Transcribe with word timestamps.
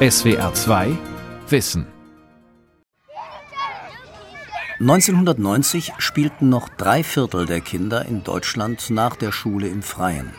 SWR 0.00 0.54
2 0.54 0.96
Wissen 1.48 1.84
1990 4.78 5.94
spielten 5.98 6.48
noch 6.48 6.68
drei 6.68 7.02
Viertel 7.02 7.46
der 7.46 7.60
Kinder 7.60 8.04
in 8.04 8.22
Deutschland 8.22 8.90
nach 8.90 9.16
der 9.16 9.32
Schule 9.32 9.66
im 9.66 9.82
Freien. 9.82 10.32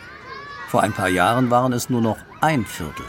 Vor 0.70 0.82
ein 0.82 0.94
paar 0.94 1.10
Jahren 1.10 1.52
waren 1.52 1.74
es 1.74 1.90
nur 1.90 2.00
noch 2.00 2.20
ein 2.40 2.66
Viertel. 2.66 3.04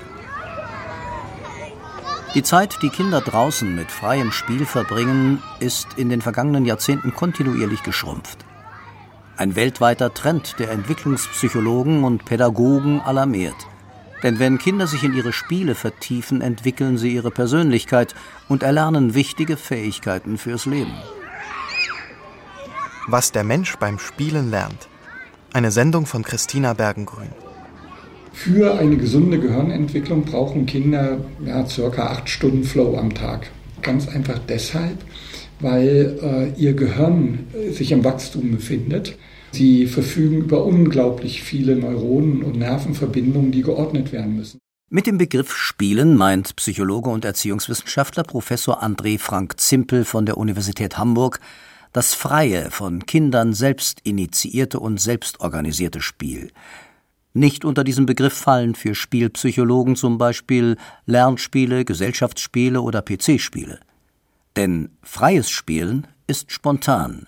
Die 2.35 2.43
Zeit, 2.43 2.79
die 2.83 2.91
Kinder 2.91 3.21
draußen 3.21 3.73
mit 3.73 3.93
freiem 3.93 4.33
Spiel 4.33 4.67
verbringen, 4.67 5.41
ist 5.61 5.99
in 5.99 6.09
den 6.09 6.21
vergangenen 6.21 6.65
Jahrzehnten 6.65 7.15
kontinuierlich 7.15 7.85
geschrumpft. 7.85 8.45
Ein 9.37 9.55
weltweiter 9.55 10.13
Trend 10.15 10.57
der 10.59 10.73
Entwicklungspsychologen 10.73 12.03
und 12.03 12.25
Pädagogen 12.25 13.01
alarmiert. 13.03 13.70
Denn 14.23 14.39
wenn 14.39 14.59
Kinder 14.59 14.87
sich 14.87 15.03
in 15.03 15.15
ihre 15.15 15.33
Spiele 15.33 15.75
vertiefen, 15.75 16.43
entwickeln 16.43 16.99
sie 16.99 17.15
ihre 17.15 17.31
Persönlichkeit 17.31 18.15
und 18.49 18.63
erlernen 18.63 19.15
wichtige 19.15 19.57
Fähigkeiten 19.57 20.37
fürs 20.37 20.67
Leben. 20.67 20.93
Was 23.07 23.33
der 23.33 23.45
Mensch 23.45 23.77
beim 23.77 23.99
Spielen 23.99 24.51
lernt. 24.51 24.89
Eine 25.53 25.71
Sendung 25.71 26.07
von 26.07 26.23
Christina 26.23 26.75
Bergengrün. 26.75 27.31
Für 28.33 28.79
eine 28.79 28.97
gesunde 28.97 29.41
Gehirnentwicklung 29.41 30.25
brauchen 30.25 30.65
Kinder 30.67 31.19
ja, 31.45 31.67
circa 31.67 32.07
acht 32.07 32.29
Stunden 32.29 32.65
Flow 32.65 32.97
am 32.97 33.13
Tag. 33.13 33.51
Ganz 33.83 34.09
einfach 34.09 34.39
deshalb, 34.49 34.99
weil 35.61 36.19
äh, 36.23 36.61
ihr 36.61 36.75
Gehirn 36.75 37.47
äh, 37.55 37.71
sich 37.71 37.93
im 37.93 38.05
Wachstum 38.05 38.51
befindet. 38.51 39.17
Sie 39.53 39.87
verfügen 39.87 40.39
über 40.39 40.65
unglaublich 40.65 41.43
viele 41.43 41.77
Neuronen 41.77 42.43
und 42.43 42.59
Nervenverbindungen, 42.59 43.53
die 43.53 43.63
geordnet 43.63 44.13
werden 44.13 44.37
müssen. 44.37 44.59
Mit 44.89 45.07
dem 45.07 45.19
Begriff 45.19 45.55
Spielen 45.55 46.17
meint 46.17 46.57
Psychologe 46.57 47.11
und 47.11 47.25
Erziehungswissenschaftler 47.25 48.25
Professor 48.25 48.83
André 48.83 49.19
Frank 49.19 49.61
Zimpel 49.61 50.05
von 50.05 50.27
der 50.27 50.37
Universität 50.37 50.99
Hamburg 50.99 51.41
das 51.93 52.15
freie, 52.15 52.71
von 52.71 53.05
Kindern 53.05 53.53
selbst 53.53 54.01
initiierte 54.05 54.79
und 54.79 55.01
selbstorganisierte 55.01 56.01
Spiel. 56.01 56.53
Nicht 57.33 57.65
unter 57.65 57.85
diesem 57.85 58.07
Begriff 58.07 58.33
fallen 58.33 58.75
für 58.75 58.95
Spielpsychologen 58.95 59.97
zum 59.97 60.19
Beispiel 60.19 60.77
Lernspiele, 61.07 61.85
Gesellschaftsspiele 61.85 62.81
oder 62.81 63.03
PC-Spiele. 63.03 63.81
Denn 64.57 64.91
freies 65.03 65.51
Spielen 65.51 66.07
ist 66.27 66.53
spontan. 66.53 67.27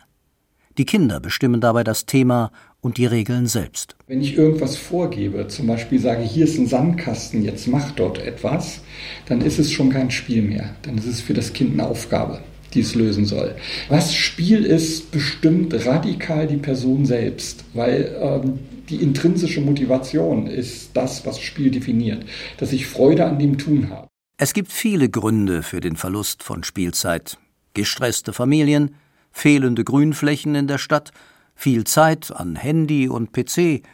Die 0.78 0.84
Kinder 0.84 1.20
bestimmen 1.20 1.60
dabei 1.60 1.84
das 1.84 2.06
Thema 2.06 2.50
und 2.80 2.96
die 2.96 3.06
Regeln 3.06 3.46
selbst. 3.46 3.94
Wenn 4.06 4.22
ich 4.22 4.36
irgendwas 4.36 4.76
vorgebe, 4.76 5.46
zum 5.48 5.66
Beispiel 5.66 6.00
sage, 6.00 6.22
hier 6.22 6.44
ist 6.44 6.58
ein 6.58 6.66
Sandkasten, 6.66 7.44
jetzt 7.44 7.68
mach 7.68 7.92
dort 7.92 8.18
etwas, 8.18 8.80
dann 9.26 9.40
ist 9.40 9.58
es 9.58 9.70
schon 9.70 9.90
kein 9.90 10.10
Spiel 10.10 10.42
mehr. 10.42 10.74
Dann 10.82 10.98
ist 10.98 11.06
es 11.06 11.20
für 11.20 11.34
das 11.34 11.52
Kind 11.52 11.72
eine 11.74 11.86
Aufgabe 11.88 12.42
die 12.74 12.80
es 12.80 12.94
lösen 12.94 13.26
soll. 13.26 13.54
Was 13.88 14.14
Spiel 14.14 14.64
ist, 14.64 15.10
bestimmt 15.10 15.74
radikal 15.86 16.46
die 16.46 16.56
Person 16.56 17.04
selbst, 17.04 17.64
weil 17.74 18.16
ähm, 18.20 18.58
die 18.88 18.96
intrinsische 18.96 19.60
Motivation 19.60 20.46
ist 20.46 20.90
das, 20.94 21.24
was 21.26 21.40
Spiel 21.40 21.70
definiert, 21.70 22.24
dass 22.58 22.72
ich 22.72 22.86
Freude 22.86 23.26
an 23.26 23.38
dem 23.38 23.58
Tun 23.58 23.90
habe. 23.90 24.08
Es 24.44 24.54
gibt 24.54 24.72
viele 24.72 25.08
Gründe 25.08 25.62
für 25.62 25.78
den 25.78 25.94
Verlust 25.94 26.42
von 26.42 26.64
Spielzeit. 26.64 27.38
Gestresste 27.74 28.32
Familien, 28.32 28.96
fehlende 29.30 29.84
Grünflächen 29.84 30.56
in 30.56 30.66
der 30.66 30.78
Stadt, 30.78 31.12
viel 31.54 31.84
Zeit 31.84 32.32
an 32.32 32.56
Handy 32.56 33.08
und 33.08 33.30
PC. 33.30 33.84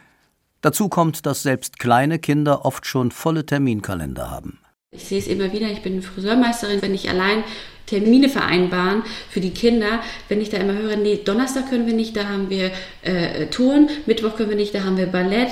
Dazu 0.61 0.89
kommt, 0.89 1.27
dass 1.27 1.43
selbst 1.43 1.77
kleine 1.77 2.17
Kinder 2.17 2.65
oft 2.65 2.87
schon 2.87 3.11
volle 3.11 3.45
Terminkalender 3.45 4.31
haben. 4.31 4.57
Ich 4.91 5.05
sehe 5.05 5.19
es 5.19 5.27
immer 5.27 5.53
wieder, 5.53 5.67
ich 5.67 5.83
bin 5.83 6.01
Friseurmeisterin, 6.01 6.81
wenn 6.81 6.95
ich 6.95 7.09
allein 7.09 7.43
Termine 7.85 8.27
vereinbaren 8.27 9.03
für 9.29 9.39
die 9.39 9.51
Kinder, 9.51 10.01
wenn 10.29 10.41
ich 10.41 10.49
da 10.49 10.57
immer 10.57 10.73
höre, 10.73 10.95
nee, 10.95 11.21
Donnerstag 11.23 11.69
können 11.69 11.85
wir 11.85 11.93
nicht, 11.93 12.15
da 12.15 12.27
haben 12.27 12.49
wir 12.49 12.71
äh, 13.03 13.47
Touren, 13.47 13.87
Mittwoch 14.07 14.35
können 14.35 14.49
wir 14.49 14.55
nicht, 14.55 14.73
da 14.73 14.83
haben 14.83 14.97
wir 14.97 15.05
Ballett, 15.05 15.49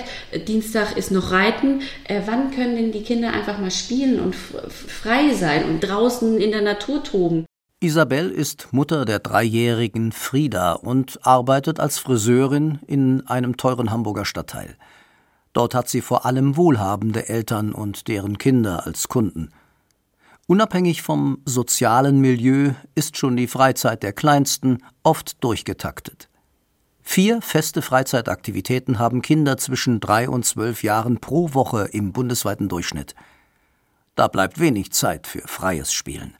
Dienstag 0.48 0.98
ist 0.98 1.12
noch 1.12 1.31
Reiten. 1.31 1.81
Äh, 2.06 2.22
wann 2.25 2.52
können 2.52 2.75
denn 2.75 2.92
die 2.92 3.03
Kinder 3.03 3.31
einfach 3.31 3.59
mal 3.59 3.72
spielen 3.72 4.20
und 4.20 4.36
frei 4.36 5.34
sein 5.34 5.66
und 5.66 5.81
draußen 5.81 6.40
in 6.40 6.52
der 6.52 6.62
Natur 6.62 7.04
toben? 7.04 7.46
Isabel 7.80 8.31
ist 8.31 8.69
Mutter 8.72 9.06
der 9.06 9.19
dreijährigen 9.19 10.12
Frieda 10.12 10.74
und 10.74 11.19
arbeitet 11.22 11.80
als 11.80 12.00
Friseurin 12.00 12.80
in 12.88 13.28
einem 13.28 13.56
teuren 13.56 13.92
Hamburger 13.92 14.25
Stadtteil. 14.25 14.75
Dort 15.57 15.73
hat 15.73 15.90
sie 15.90 16.01
vor 16.01 16.28
allem 16.28 16.56
wohlhabende 16.56 17.29
Eltern 17.29 17.73
und 17.73 18.07
deren 18.07 18.38
Kinder 18.38 18.85
als 18.85 19.07
Kunden. 19.07 19.50
Unabhängig 20.45 21.01
vom 21.01 21.40
sozialen 21.45 22.22
Milieu 22.22 22.73
ist 22.94 23.18
schon 23.18 23.35
die 23.35 23.47
Freizeit 23.47 24.03
der 24.03 24.13
Kleinsten 24.13 24.84
oft 25.01 25.44
durchgetaktet. 25.44 26.29
Vier 27.01 27.41
feste 27.41 27.81
Freizeitaktivitäten 27.81 29.00
haben 29.00 29.23
Kinder 29.23 29.57
zwischen 29.57 30.00
drei 30.00 30.29
und 30.29 30.45
zwölf 30.45 30.84
Jahren 30.84 31.18
pro 31.18 31.56
Woche 31.56 31.89
im 31.91 32.13
bundesweiten 32.13 32.69
Durchschnitt. 32.69 33.16
Da 34.13 34.28
bleibt 34.28 34.59
wenig 34.59 34.91
Zeit 34.91 35.25
für 35.25 35.41
freies 35.47 35.91
Spielen. 35.91 36.38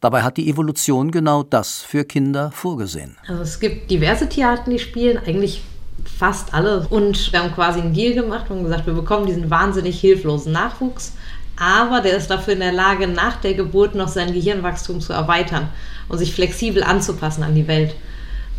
Dabei 0.00 0.22
hat 0.22 0.36
die 0.36 0.50
Evolution 0.50 1.12
genau 1.12 1.44
das 1.44 1.78
für 1.78 2.04
Kinder 2.04 2.50
vorgesehen. 2.50 3.16
Also 3.26 3.40
es 3.40 3.58
gibt 3.58 3.90
diverse 3.90 4.28
Tierarten, 4.28 4.70
die 4.70 4.78
spielen, 4.78 5.16
eigentlich 5.16 5.62
fast 6.04 6.54
alle. 6.54 6.86
Und 6.88 7.32
wir 7.32 7.40
haben 7.40 7.54
quasi 7.54 7.80
einen 7.80 7.94
Deal 7.94 8.14
gemacht 8.14 8.50
und 8.50 8.64
gesagt, 8.64 8.86
wir 8.86 8.94
bekommen 8.94 9.26
diesen 9.26 9.50
wahnsinnig 9.50 10.00
hilflosen 10.00 10.52
Nachwuchs, 10.52 11.14
aber 11.56 12.00
der 12.00 12.16
ist 12.16 12.28
dafür 12.28 12.54
in 12.54 12.60
der 12.60 12.72
Lage, 12.72 13.08
nach 13.08 13.36
der 13.36 13.54
Geburt 13.54 13.94
noch 13.94 14.08
sein 14.08 14.32
Gehirnwachstum 14.32 15.00
zu 15.00 15.12
erweitern 15.12 15.68
und 16.08 16.18
sich 16.18 16.32
flexibel 16.34 16.82
anzupassen 16.82 17.42
an 17.42 17.54
die 17.54 17.66
Welt. 17.66 17.94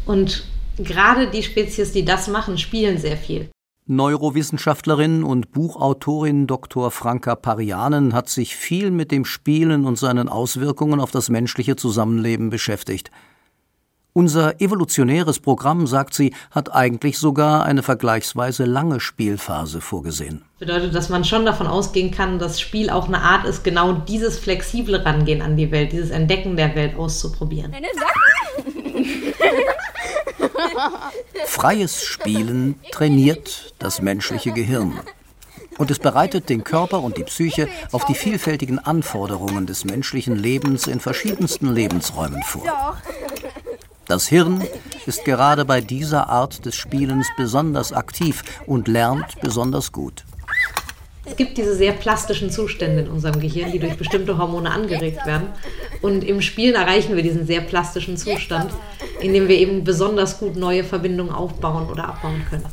Und 0.05 0.43
gerade 0.77 1.27
die 1.27 1.43
Spezies, 1.43 1.91
die 1.91 2.05
das 2.05 2.27
machen, 2.27 2.57
spielen 2.57 2.97
sehr 2.97 3.17
viel. 3.17 3.49
Neurowissenschaftlerin 3.85 5.23
und 5.23 5.51
Buchautorin 5.51 6.45
Dr. 6.45 6.91
Franka 6.91 7.35
Parianen 7.35 8.13
hat 8.13 8.29
sich 8.29 8.55
viel 8.55 8.91
mit 8.91 9.11
dem 9.11 9.25
Spielen 9.25 9.85
und 9.85 9.97
seinen 9.97 10.29
Auswirkungen 10.29 10.99
auf 10.99 11.09
das 11.09 11.29
menschliche 11.29 11.75
Zusammenleben 11.75 12.51
beschäftigt. 12.51 13.09
Unser 14.13 14.59
evolutionäres 14.59 15.39
Programm, 15.39 15.85
sagt 15.85 16.15
sie, 16.15 16.33
hat 16.49 16.73
eigentlich 16.73 17.19
sogar 17.19 17.63
eine 17.63 17.83
vergleichsweise 17.83 18.65
lange 18.65 18.99
Spielphase 18.99 19.81
vorgesehen. 19.81 20.43
Bedeutet, 20.57 20.95
dass 20.95 21.09
man 21.09 21.23
schon 21.23 21.45
davon 21.45 21.67
ausgehen 21.67 22.09
kann, 22.09 22.39
dass 22.39 22.59
Spiel 22.59 22.89
auch 22.89 23.07
eine 23.07 23.21
Art 23.21 23.45
ist, 23.45 23.63
genau 23.63 23.93
dieses 23.93 24.39
flexible 24.39 24.95
Rangehen 24.95 25.43
an 25.43 25.57
die 25.57 25.71
Welt, 25.71 25.91
dieses 25.91 26.09
Entdecken 26.09 26.57
der 26.57 26.73
Welt 26.75 26.97
auszuprobieren. 26.97 27.71
Freies 31.45 32.03
Spielen 32.03 32.75
trainiert 32.91 33.73
das 33.79 34.01
menschliche 34.01 34.51
Gehirn. 34.51 34.99
Und 35.77 35.91
es 35.91 35.99
bereitet 35.99 36.49
den 36.49 36.65
Körper 36.65 37.01
und 37.01 37.17
die 37.17 37.23
Psyche 37.23 37.69
auf 37.93 38.03
die 38.05 38.13
vielfältigen 38.13 38.79
Anforderungen 38.79 39.65
des 39.65 39.85
menschlichen 39.85 40.35
Lebens 40.35 40.87
in 40.87 40.99
verschiedensten 40.99 41.73
Lebensräumen 41.73 42.43
vor. 42.43 42.97
Das 44.09 44.27
Hirn 44.27 44.63
ist 45.05 45.23
gerade 45.23 45.65
bei 45.65 45.81
dieser 45.81 46.29
Art 46.29 46.65
des 46.65 46.75
Spielens 46.75 47.27
besonders 47.37 47.93
aktiv 47.93 48.43
und 48.65 48.87
lernt 48.87 49.39
besonders 49.39 49.91
gut. 49.91 50.25
Es 51.25 51.35
gibt 51.35 51.59
diese 51.59 51.75
sehr 51.75 51.93
plastischen 51.93 52.49
Zustände 52.49 53.03
in 53.03 53.07
unserem 53.07 53.39
Gehirn, 53.39 53.71
die 53.71 53.77
durch 53.77 53.97
bestimmte 53.97 54.39
Hormone 54.39 54.71
angeregt 54.71 55.27
werden. 55.27 55.49
Und 56.01 56.23
im 56.23 56.41
Spielen 56.41 56.73
erreichen 56.73 57.15
wir 57.15 57.21
diesen 57.21 57.45
sehr 57.45 57.61
plastischen 57.61 58.17
Zustand, 58.17 58.71
indem 59.21 59.47
wir 59.47 59.59
eben 59.59 59.83
besonders 59.83 60.39
gut 60.39 60.55
neue 60.55 60.83
Verbindungen 60.83 61.31
aufbauen 61.31 61.87
oder 61.87 62.09
abbauen 62.09 62.43
können. 62.49 62.65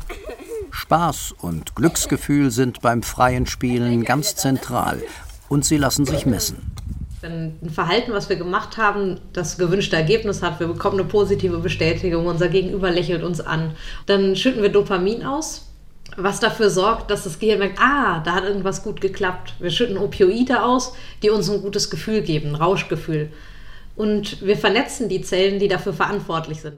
Spaß 0.71 1.35
und 1.39 1.75
Glücksgefühl 1.75 2.49
sind 2.49 2.81
beim 2.81 3.03
freien 3.03 3.45
Spielen 3.45 4.03
ganz 4.03 4.35
zentral 4.35 5.03
und 5.49 5.65
sie 5.65 5.77
lassen 5.77 6.07
sich 6.07 6.25
messen. 6.25 6.71
Wenn 7.19 7.57
ein 7.63 7.69
Verhalten, 7.71 8.11
was 8.13 8.29
wir 8.29 8.35
gemacht 8.35 8.77
haben, 8.77 9.19
das 9.33 9.57
gewünschte 9.57 9.95
Ergebnis 9.95 10.43
hat, 10.43 10.59
wir 10.59 10.67
bekommen 10.67 10.99
eine 10.99 11.07
positive 11.07 11.57
Bestätigung, 11.57 12.27
unser 12.27 12.47
Gegenüber 12.47 12.91
lächelt 12.91 13.23
uns 13.23 13.41
an, 13.41 13.71
dann 14.05 14.35
schütten 14.35 14.61
wir 14.61 14.69
Dopamin 14.69 15.25
aus, 15.25 15.67
was 16.15 16.39
dafür 16.39 16.69
sorgt, 16.69 17.09
dass 17.09 17.23
das 17.23 17.39
Gehirn 17.39 17.57
merkt, 17.59 17.79
ah, 17.81 18.21
da 18.23 18.33
hat 18.33 18.43
irgendwas 18.43 18.83
gut 18.83 19.01
geklappt. 19.01 19.55
Wir 19.59 19.71
schütten 19.71 19.97
Opioide 19.97 20.61
aus, 20.61 20.93
die 21.23 21.31
uns 21.31 21.49
ein 21.49 21.61
gutes 21.61 21.89
Gefühl 21.89 22.21
geben, 22.21 22.49
ein 22.49 22.55
Rauschgefühl. 22.55 23.31
Und 23.95 24.45
wir 24.45 24.55
vernetzen 24.55 25.09
die 25.09 25.21
Zellen, 25.21 25.57
die 25.57 25.67
dafür 25.67 25.93
verantwortlich 25.93 26.61
sind. 26.61 26.75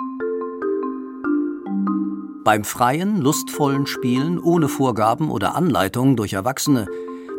Beim 2.45 2.63
freien, 2.63 3.19
lustvollen 3.19 3.85
Spielen 3.85 4.39
ohne 4.39 4.69
Vorgaben 4.69 5.29
oder 5.31 5.55
Anleitung 5.55 6.15
durch 6.15 6.31
Erwachsene 6.31 6.87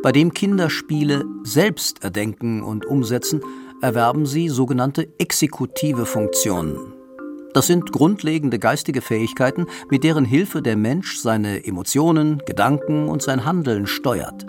bei 0.02 0.12
dem 0.12 0.32
Kinder 0.32 0.70
Spiele 0.70 1.24
selbst 1.42 2.02
erdenken 2.02 2.62
und 2.62 2.86
umsetzen, 2.86 3.42
erwerben 3.82 4.26
sie 4.26 4.48
sogenannte 4.48 5.08
exekutive 5.18 6.06
Funktionen. 6.06 6.94
Das 7.52 7.66
sind 7.66 7.92
grundlegende 7.92 8.58
geistige 8.58 9.02
Fähigkeiten, 9.02 9.66
mit 9.90 10.04
deren 10.04 10.24
Hilfe 10.24 10.62
der 10.62 10.76
Mensch 10.76 11.18
seine 11.18 11.66
Emotionen, 11.66 12.42
Gedanken 12.46 13.08
und 13.08 13.22
sein 13.22 13.44
Handeln 13.44 13.86
steuert. 13.86 14.46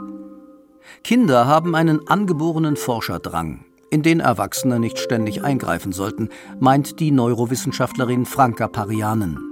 Kinder 1.03 1.47
haben 1.47 1.75
einen 1.75 2.07
angeborenen 2.07 2.75
Forscherdrang, 2.75 3.65
in 3.89 4.03
den 4.03 4.19
Erwachsene 4.19 4.79
nicht 4.79 4.99
ständig 4.99 5.43
eingreifen 5.43 5.91
sollten, 5.91 6.29
meint 6.59 6.99
die 6.99 7.11
Neurowissenschaftlerin 7.11 8.25
Franka 8.25 8.67
Parianen. 8.67 9.50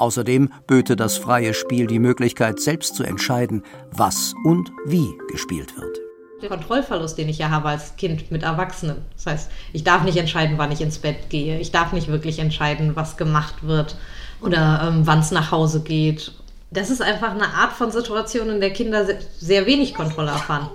Außerdem 0.00 0.50
böte 0.66 0.96
das 0.96 1.18
freie 1.18 1.52
Spiel 1.52 1.86
die 1.86 1.98
Möglichkeit, 1.98 2.58
selbst 2.58 2.96
zu 2.96 3.04
entscheiden, 3.04 3.62
was 3.92 4.32
und 4.44 4.72
wie 4.86 5.06
gespielt 5.30 5.76
wird. 5.76 5.98
Der 6.40 6.48
Kontrollverlust, 6.48 7.18
den 7.18 7.28
ich 7.28 7.36
ja 7.36 7.50
habe 7.50 7.68
als 7.68 7.96
Kind 7.96 8.30
mit 8.30 8.42
Erwachsenen. 8.42 8.96
Das 9.14 9.26
heißt, 9.26 9.50
ich 9.74 9.84
darf 9.84 10.02
nicht 10.04 10.16
entscheiden, 10.16 10.56
wann 10.56 10.72
ich 10.72 10.80
ins 10.80 10.98
Bett 10.98 11.28
gehe. 11.28 11.60
Ich 11.60 11.70
darf 11.70 11.92
nicht 11.92 12.08
wirklich 12.08 12.38
entscheiden, 12.38 12.96
was 12.96 13.18
gemacht 13.18 13.56
wird 13.60 13.96
oder 14.40 14.88
ähm, 14.88 15.06
wann 15.06 15.18
es 15.18 15.32
nach 15.32 15.50
Hause 15.50 15.82
geht. 15.82 16.32
Das 16.70 16.88
ist 16.88 17.02
einfach 17.02 17.32
eine 17.32 17.48
Art 17.48 17.72
von 17.72 17.90
Situation, 17.90 18.48
in 18.48 18.60
der 18.60 18.72
Kinder 18.72 19.06
sehr 19.38 19.66
wenig 19.66 19.92
Kontrolle 19.92 20.30
erfahren. 20.30 20.70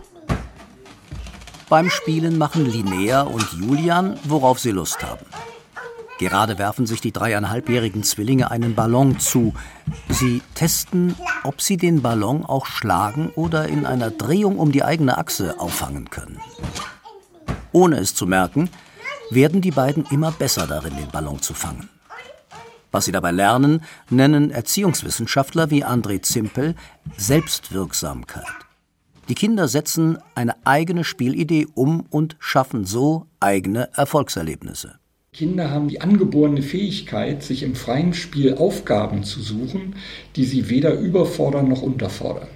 Beim 1.68 1.90
Spielen 1.90 2.38
machen 2.38 2.72
Linnea 2.72 3.22
und 3.22 3.54
Julian, 3.54 4.20
worauf 4.24 4.60
sie 4.60 4.70
Lust 4.70 5.02
haben. 5.02 5.26
Gerade 6.18 6.58
werfen 6.58 6.86
sich 6.86 7.02
die 7.02 7.12
dreieinhalbjährigen 7.12 8.04
Zwillinge 8.04 8.50
einen 8.50 8.74
Ballon 8.74 9.20
zu. 9.20 9.54
Sie 10.10 10.42
testen, 10.54 11.16
ob 11.44 11.62
sie 11.62 11.76
den 11.76 12.02
Ballon 12.02 12.46
auch 12.46 12.66
schlagen 12.66 13.30
oder 13.36 13.68
in 13.68 13.86
einer 13.86 14.12
Drehung 14.12 14.58
um 14.58 14.72
die 14.72 14.84
eigene 14.84 15.18
Achse 15.18 15.60
auffangen 15.60 16.10
können. 16.10 16.40
Ohne 17.74 17.98
es 17.98 18.16
zu 18.16 18.26
merken, 18.26 18.70
werden 19.30 19.60
die 19.60 19.72
beiden 19.72 20.06
immer 20.06 20.32
besser 20.32 20.68
darin, 20.68 20.96
den 20.96 21.10
Ballon 21.10 21.42
zu 21.42 21.54
fangen. 21.54 21.90
Was 22.92 23.06
sie 23.06 23.12
dabei 23.12 23.32
lernen, 23.32 23.84
nennen 24.10 24.52
Erziehungswissenschaftler 24.52 25.70
wie 25.70 25.84
André 25.84 26.22
Zimpel 26.22 26.76
Selbstwirksamkeit. 27.18 28.46
Die 29.28 29.36
Kinder 29.36 29.68
setzen 29.68 30.20
eine 30.36 30.56
eigene 30.66 31.04
Spielidee 31.04 31.68
um 31.74 32.06
und 32.10 32.38
schaffen 32.40 32.86
so 32.86 33.26
eigene 33.42 33.90
Erfolgserlebnisse. 33.98 34.98
Kinder 35.36 35.70
haben 35.70 35.90
die 35.90 36.00
angeborene 36.00 36.62
Fähigkeit, 36.62 37.44
sich 37.44 37.64
im 37.64 37.76
freien 37.76 38.14
Spiel 38.14 38.56
Aufgaben 38.56 39.26
zu 39.26 39.42
suchen, 39.42 39.96
die 40.38 40.46
sie 40.46 40.70
weder 40.70 40.98
überfordern 40.98 41.68
noch 41.68 41.82
unterfordern. 41.82 42.48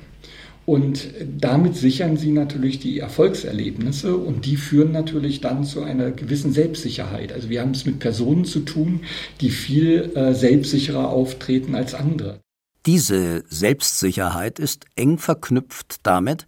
Und 0.66 1.10
damit 1.38 1.76
sichern 1.76 2.16
sie 2.16 2.32
natürlich 2.32 2.80
die 2.80 3.00
Erfolgserlebnisse 3.00 4.16
und 4.16 4.46
die 4.46 4.56
führen 4.56 4.94
natürlich 4.94 5.42
dann 5.42 5.66
zu 5.66 5.82
einer 5.82 6.12
gewissen 6.12 6.54
Selbstsicherheit. 6.54 7.34
Also 7.34 7.50
wir 7.50 7.60
haben 7.60 7.72
es 7.72 7.86
mit 7.86 8.00
Personen 8.00 8.46
zu 8.46 8.62
tun, 8.62 9.02
die 9.42 9.50
viel 9.50 10.12
äh, 10.16 10.34
selbstsicherer 10.34 11.10
auftreten 11.10 11.76
als 11.76 11.96
andere. 11.96 12.40
Diese 12.86 13.44
Selbstsicherheit 13.50 14.58
ist 14.58 14.86
eng 14.96 15.18
verknüpft 15.18 15.98
damit, 16.04 16.46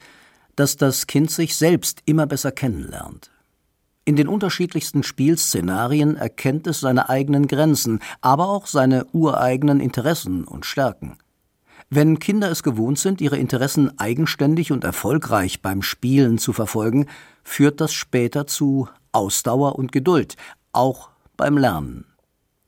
dass 0.56 0.77
das 0.77 1.07
Kind 1.07 1.30
sich 1.30 1.57
selbst 1.57 2.04
immer 2.06 2.25
besser 2.25 2.54
kennenlernt. 2.54 3.31
In 4.03 4.15
den 4.15 4.27
unterschiedlichsten 4.27 5.03
Spielszenarien 5.03 6.15
erkennt 6.15 6.65
es 6.65 6.80
seine 6.80 7.09
eigenen 7.09 7.48
Grenzen, 7.48 8.00
aber 8.19 8.50
auch 8.50 8.65
seine 8.65 9.06
ureigenen 9.13 9.80
Interessen 9.80 10.44
und 10.44 10.65
Stärken. 10.65 11.18
Wenn 11.89 12.19
Kinder 12.19 12.50
es 12.50 12.63
gewohnt 12.63 12.98
sind, 12.98 13.21
ihre 13.21 13.38
Interessen 13.38 14.00
eigenständig 14.00 14.71
und 14.71 14.83
erfolgreich 14.83 15.62
beim 15.62 15.81
Spielen 15.81 16.38
zu 16.38 16.53
verfolgen, 16.53 17.07
führt 17.44 17.81
das 17.81 17.94
später 17.94 18.48
zu 18.48 18.88
Ausdauer 19.12 19.77
und 19.77 19.92
Geduld, 19.92 20.36
auch 20.71 21.09
beim 21.38 21.57
Lernen. 21.57 22.06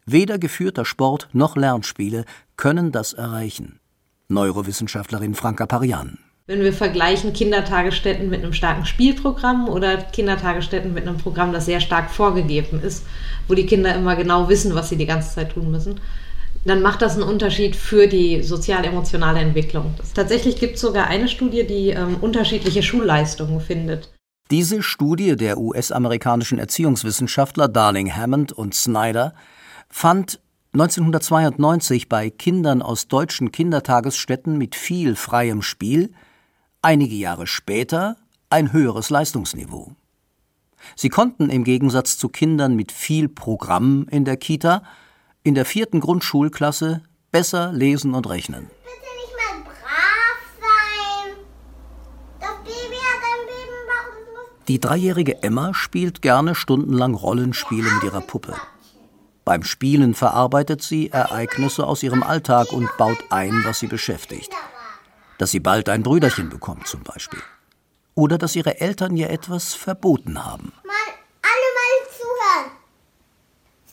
Weder 0.06 0.38
geführter 0.38 0.84
Sport 0.84 1.30
noch 1.32 1.56
Lernspiele 1.56 2.26
können 2.58 2.92
das 2.92 3.14
erreichen. 3.14 3.80
Neurowissenschaftlerin 4.28 5.36
Franka 5.36 5.66
Parian. 5.66 6.20
Wenn 6.54 6.62
wir 6.62 6.72
vergleichen 6.72 7.34
Kindertagesstätten 7.34 8.30
mit 8.30 8.44
einem 8.44 8.54
starken 8.54 8.86
Spielprogramm 8.86 9.68
oder 9.68 9.98
Kindertagesstätten 9.98 10.94
mit 10.94 11.08
einem 11.08 11.18
Programm, 11.18 11.52
das 11.52 11.66
sehr 11.66 11.82
stark 11.82 12.12
vorgegeben 12.12 12.80
ist, 12.80 13.08
wo 13.48 13.56
die 13.56 13.66
Kinder 13.66 13.96
immer 13.96 14.16
genau 14.16 14.50
wissen, 14.50 14.76
was 14.76 14.90
sie 14.90 14.96
die 14.96 15.08
ganze 15.08 15.34
Zeit 15.34 15.54
tun 15.54 15.72
müssen, 15.72 16.00
dann 16.64 16.84
macht 16.84 17.02
das 17.02 17.16
einen 17.16 17.24
Unterschied 17.24 17.76
für 17.76 18.06
die 18.06 18.44
sozial-emotionale 18.44 19.40
Entwicklung. 19.40 19.96
Tatsächlich 20.14 20.58
gibt 20.58 20.76
es 20.76 20.82
sogar 20.82 21.08
eine 21.08 21.28
Studie, 21.28 21.66
die 21.66 21.90
ähm, 21.90 22.18
unterschiedliche 22.22 22.84
Schulleistungen 22.84 23.60
findet. 23.60 24.14
Diese 24.52 24.84
Studie 24.84 25.36
der 25.36 25.58
US-amerikanischen 25.58 26.60
Erziehungswissenschaftler 26.60 27.68
Darling 27.68 28.16
Hammond 28.16 28.52
und 28.52 28.76
Snyder 28.76 29.34
fand 29.90 30.40
1992 30.74 32.10
bei 32.10 32.30
Kindern 32.30 32.84
aus 32.84 33.08
deutschen 33.08 33.52
Kindertagesstätten 33.52 34.56
mit 34.60 34.76
viel 34.76 35.16
freiem 35.16 35.64
Spiel 35.64 36.12
einige 36.84 37.16
Jahre 37.16 37.48
später 37.48 38.18
ein 38.50 38.72
höheres 38.72 39.10
Leistungsniveau. 39.10 39.96
Sie 40.96 41.10
konnten 41.10 41.50
im 41.50 41.64
Gegensatz 41.64 42.18
zu 42.18 42.30
Kindern 42.30 42.76
mit 42.76 42.92
viel 42.92 43.30
Programm 43.30 44.06
in 44.12 44.26
der 44.26 44.38
Kita 44.38 44.84
in 45.44 45.56
der 45.56 45.66
vierten 45.66 46.00
Grundschulklasse 46.02 47.02
besser 47.32 47.72
lesen 47.72 48.14
und 48.14 48.30
rechnen. 48.30 48.68
Bitte 48.84 48.92
nicht 49.18 49.34
mal 49.38 49.64
brav 49.64 50.38
sein. 50.60 51.38
Das 52.40 52.56
Baby 52.64 52.96
hat 52.96 53.22
ein 53.24 54.66
Die 54.68 54.80
dreijährige 54.80 55.42
Emma 55.42 55.74
spielt 55.74 56.22
gerne 56.22 56.54
stundenlang 56.54 57.16
Rollenspiele 57.16 57.90
mit 57.90 58.04
ihrer 58.04 58.22
Puppe. 58.22 58.56
Beim 59.46 59.64
Spielen 59.64 60.14
verarbeitet 60.14 60.82
sie 60.82 61.10
Ereignisse 61.10 61.86
aus 61.86 62.04
ihrem 62.04 62.24
Alltag 62.24 62.72
und 62.72 62.90
baut 62.98 63.26
ein, 63.30 63.64
was 63.66 63.80
sie 63.80 63.88
beschäftigt 63.88 64.54
dass 65.44 65.52
sie 65.52 65.60
bald 65.60 65.90
ein 65.90 66.04
Brüderchen 66.04 66.48
bekommt 66.48 66.88
zum 66.88 67.04
Beispiel. 67.04 67.42
Oder 68.16 68.38
dass 68.38 68.56
ihre 68.56 68.80
Eltern 68.80 69.18
ihr 69.18 69.30
etwas 69.30 69.74
verboten 69.74 70.46
haben. 70.46 70.72
Mal, 70.86 70.94
alle 71.42 71.70
mal 71.76 72.08
zuhören. 72.18 72.72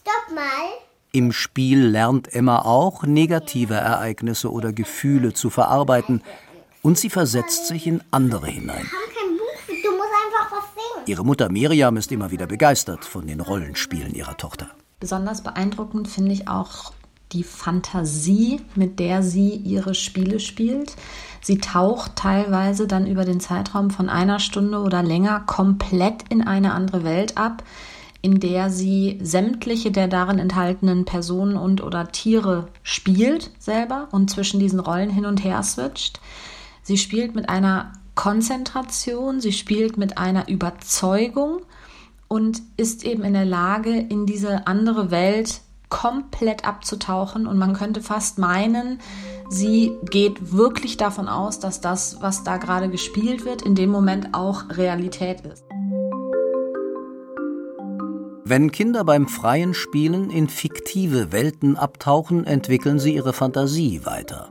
Stopp 0.00 0.37
mal. 0.37 0.69
Im 1.11 1.32
Spiel 1.32 1.88
lernt 1.88 2.32
Emma 2.32 2.61
auch, 2.61 3.02
negative 3.02 3.75
Ereignisse 3.75 4.52
oder 4.52 4.73
Gefühle 4.73 5.32
zu 5.32 5.50
verarbeiten 5.50 6.23
und 6.82 6.99
sie 6.99 7.11
versetzt 7.11 7.67
sich 7.67 7.88
in 7.88 8.00
andere 8.12 8.47
hinein. 8.47 8.88
Wir 8.88 8.93
haben 8.93 9.12
kein 9.12 9.37
Buch, 9.37 9.67
du 9.67 9.91
musst 9.97 10.11
einfach 10.25 10.52
was 10.52 10.64
singen. 10.75 11.06
Ihre 11.06 11.25
Mutter 11.25 11.49
Miriam 11.49 11.97
ist 11.97 12.12
immer 12.12 12.31
wieder 12.31 12.47
begeistert 12.47 13.05
von 13.05 13.26
den 13.26 13.41
Rollenspielen 13.41 14.14
ihrer 14.14 14.37
Tochter. 14.37 14.70
Besonders 15.00 15.43
beeindruckend 15.43 16.06
finde 16.06 16.31
ich 16.31 16.47
auch 16.47 16.93
die 17.32 17.44
Fantasie, 17.44 18.61
mit 18.75 18.99
der 18.99 19.23
sie 19.23 19.55
ihre 19.55 19.94
Spiele 19.94 20.41
spielt. 20.41 20.97
Sie 21.41 21.59
taucht 21.59 22.17
teilweise 22.17 22.87
dann 22.87 23.06
über 23.06 23.25
den 23.25 23.41
Zeitraum 23.41 23.91
von 23.91 24.09
einer 24.09 24.41
Stunde 24.41 24.79
oder 24.79 25.03
länger 25.03 25.41
komplett 25.41 26.25
in 26.29 26.47
eine 26.47 26.73
andere 26.73 27.04
Welt 27.04 27.38
ab, 27.38 27.62
in 28.23 28.40
der 28.40 28.69
sie 28.69 29.19
sämtliche 29.23 29.90
der 29.90 30.09
darin 30.09 30.38
enthaltenen 30.38 31.04
Personen 31.04 31.57
und 31.57 31.83
oder 31.83 32.12
Tiere 32.12 32.69
spielt 32.83 33.50
selber 33.59 34.09
und 34.12 34.31
zwischen 34.31 34.61
diesen 34.61 34.81
Rollen 34.81 35.11
hin 35.11 35.25
und 35.25 35.43
her 35.43 35.62
switcht. 35.62 36.21
Sie 36.83 36.99
spielt 36.99 37.35
mit 37.35 37.49
einer 37.49 37.93
Konzentration, 38.14 39.40
sie 39.40 39.52
spielt 39.52 39.97
mit 39.97 40.19
einer 40.19 40.49
Überzeugung 40.49 41.62
und 42.28 42.61
ist 42.76 43.04
eben 43.04 43.25
in 43.25 43.33
der 43.33 43.47
Lage, 43.47 43.97
in 43.97 44.26
diese 44.26 44.66
andere 44.66 45.11
Welt 45.11 45.62
komplett 45.90 46.64
abzutauchen 46.64 47.47
und 47.47 47.59
man 47.59 47.75
könnte 47.75 48.00
fast 48.00 48.38
meinen, 48.38 49.00
sie 49.50 49.92
geht 50.11 50.52
wirklich 50.52 50.97
davon 50.97 51.28
aus, 51.28 51.59
dass 51.59 51.80
das, 51.80 52.18
was 52.20 52.44
da 52.44 52.56
gerade 52.56 52.88
gespielt 52.88 53.44
wird, 53.44 53.62
in 53.62 53.75
dem 53.75 53.90
Moment 53.90 54.32
auch 54.32 54.64
Realität 54.70 55.42
ist. 55.42 55.64
Wenn 58.44 58.73
Kinder 58.73 59.04
beim 59.04 59.28
freien 59.28 59.75
Spielen 59.75 60.30
in 60.30 60.49
fiktive 60.49 61.30
Welten 61.30 61.76
abtauchen, 61.76 62.44
entwickeln 62.47 62.99
sie 62.99 63.14
ihre 63.14 63.32
Fantasie 63.32 64.04
weiter. 64.04 64.50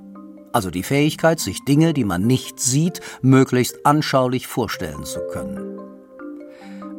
Also 0.54 0.72
die 0.72 0.84
Fähigkeit, 0.84 1.40
sich 1.40 1.66
Dinge, 1.66 1.94
die 1.94 2.06
man 2.06 2.22
nicht 2.22 2.60
sieht, 2.60 3.02
möglichst 3.22 3.86
anschaulich 3.86 4.48
vorstellen 4.48 5.04
zu 5.04 5.20
können. 5.32 5.69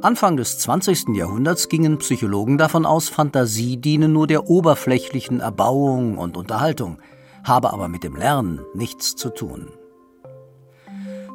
Anfang 0.02 0.38
des 0.38 0.59
20. 0.59 1.14
Jahrhunderts 1.14 1.69
gingen 1.69 1.99
Psychologen 1.99 2.57
davon 2.57 2.87
aus, 2.87 3.11
Fantasie 3.11 3.76
diene 3.76 4.09
nur 4.09 4.26
der 4.26 4.49
oberflächlichen 4.49 5.40
Erbauung 5.40 6.16
und 6.16 6.38
Unterhaltung, 6.38 6.99
habe 7.45 7.71
aber 7.71 7.88
mit 7.88 8.02
dem 8.02 8.16
Lernen 8.16 8.61
nichts 8.73 9.14
zu 9.14 9.28
tun. 9.28 9.69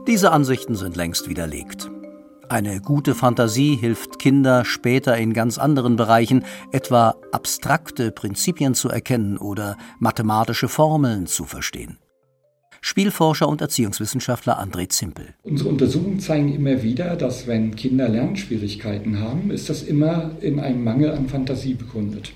Diese 0.07 0.31
Ansichten 0.31 0.75
sind 0.75 0.95
längst 0.95 1.29
widerlegt. 1.29 1.91
Eine 2.49 2.81
gute 2.81 3.13
Fantasie 3.13 3.75
hilft 3.75 4.17
Kinder 4.17 4.65
später 4.65 5.15
in 5.15 5.33
ganz 5.33 5.59
anderen 5.59 5.95
Bereichen, 5.95 6.43
etwa 6.71 7.15
abstrakte 7.31 8.11
Prinzipien 8.11 8.73
zu 8.73 8.89
erkennen 8.89 9.37
oder 9.37 9.77
mathematische 9.99 10.69
Formeln 10.69 11.27
zu 11.27 11.45
verstehen. 11.45 11.99
Spielforscher 12.87 13.49
und 13.49 13.61
Erziehungswissenschaftler 13.61 14.61
André 14.61 14.87
Zimpel. 14.89 15.33
Unsere 15.41 15.69
Untersuchungen 15.69 16.19
zeigen 16.19 16.53
immer 16.53 16.83
wieder, 16.83 17.15
dass 17.15 17.47
wenn 17.47 17.75
Kinder 17.75 18.07
Lernschwierigkeiten 18.07 19.19
haben, 19.19 19.49
ist 19.49 19.71
das 19.71 19.81
immer 19.81 20.29
in 20.39 20.59
einem 20.59 20.83
Mangel 20.83 21.11
an 21.11 21.27
Fantasie 21.27 21.73
begründet. 21.73 22.31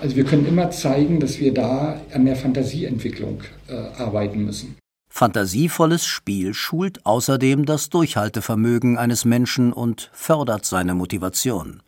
Also 0.00 0.16
wir 0.16 0.24
können 0.24 0.46
immer 0.46 0.70
zeigen, 0.70 1.20
dass 1.20 1.40
wir 1.40 1.52
da 1.52 2.00
an 2.14 2.24
der 2.24 2.36
Fantasieentwicklung 2.36 3.42
äh, 3.68 3.74
arbeiten 4.00 4.46
müssen. 4.46 4.76
Fantasievolles 5.10 6.06
Spiel 6.06 6.54
schult 6.54 7.04
außerdem 7.04 7.66
das 7.66 7.90
Durchhaltevermögen 7.90 8.96
eines 8.96 9.26
Menschen 9.26 9.74
und 9.74 10.08
fördert 10.14 10.64
seine 10.64 10.94
Motivation. 10.94 11.82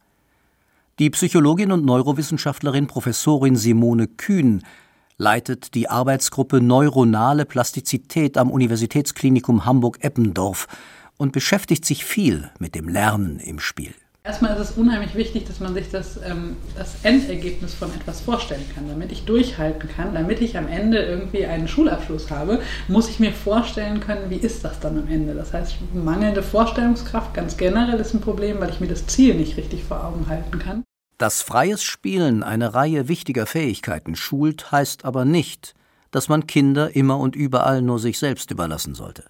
Die 0.98 1.08
Psychologin 1.08 1.72
und 1.72 1.86
Neurowissenschaftlerin 1.86 2.86
Professorin 2.86 3.56
Simone 3.56 4.08
Kühn 4.08 4.62
leitet 5.16 5.74
die 5.74 5.88
Arbeitsgruppe 5.88 6.60
Neuronale 6.60 7.44
Plastizität 7.44 8.36
am 8.36 8.50
Universitätsklinikum 8.50 9.64
Hamburg-Eppendorf 9.64 10.66
und 11.16 11.32
beschäftigt 11.32 11.84
sich 11.84 12.04
viel 12.04 12.50
mit 12.58 12.74
dem 12.74 12.88
Lernen 12.88 13.38
im 13.38 13.60
Spiel. 13.60 13.94
Erstmal 14.26 14.54
ist 14.54 14.70
es 14.70 14.76
unheimlich 14.78 15.14
wichtig, 15.16 15.44
dass 15.44 15.60
man 15.60 15.74
sich 15.74 15.90
das, 15.90 16.16
ähm, 16.16 16.56
das 16.78 16.94
Endergebnis 17.02 17.74
von 17.74 17.90
etwas 17.94 18.22
vorstellen 18.22 18.64
kann. 18.74 18.88
Damit 18.88 19.12
ich 19.12 19.26
durchhalten 19.26 19.86
kann, 19.86 20.14
damit 20.14 20.40
ich 20.40 20.56
am 20.56 20.66
Ende 20.66 21.02
irgendwie 21.02 21.44
einen 21.44 21.68
Schulabschluss 21.68 22.30
habe, 22.30 22.60
muss 22.88 23.10
ich 23.10 23.20
mir 23.20 23.32
vorstellen 23.32 24.00
können, 24.00 24.30
wie 24.30 24.36
ist 24.36 24.64
das 24.64 24.80
dann 24.80 24.96
am 24.96 25.08
Ende. 25.08 25.34
Das 25.34 25.52
heißt, 25.52 25.74
mangelnde 25.92 26.42
Vorstellungskraft 26.42 27.34
ganz 27.34 27.58
generell 27.58 28.00
ist 28.00 28.14
ein 28.14 28.22
Problem, 28.22 28.60
weil 28.60 28.70
ich 28.70 28.80
mir 28.80 28.88
das 28.88 29.06
Ziel 29.06 29.34
nicht 29.34 29.58
richtig 29.58 29.84
vor 29.84 30.02
Augen 30.02 30.26
halten 30.26 30.58
kann. 30.58 30.83
Dass 31.18 31.42
freies 31.42 31.82
Spielen 31.82 32.42
eine 32.42 32.74
Reihe 32.74 33.08
wichtiger 33.08 33.46
Fähigkeiten 33.46 34.16
schult, 34.16 34.72
heißt 34.72 35.04
aber 35.04 35.24
nicht, 35.24 35.74
dass 36.10 36.28
man 36.28 36.46
Kinder 36.46 36.94
immer 36.94 37.18
und 37.18 37.36
überall 37.36 37.82
nur 37.82 37.98
sich 37.98 38.18
selbst 38.18 38.50
überlassen 38.50 38.94
sollte. 38.94 39.24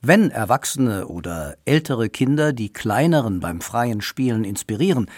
Wenn 0.00 0.30
Erwachsene 0.30 1.08
oder 1.08 1.56
ältere 1.64 2.10
Kinder 2.10 2.52
die 2.52 2.72
kleineren 2.72 3.40
beim 3.40 3.60
freien 3.60 4.02
Spielen 4.02 4.44
inspirieren, 4.44 5.10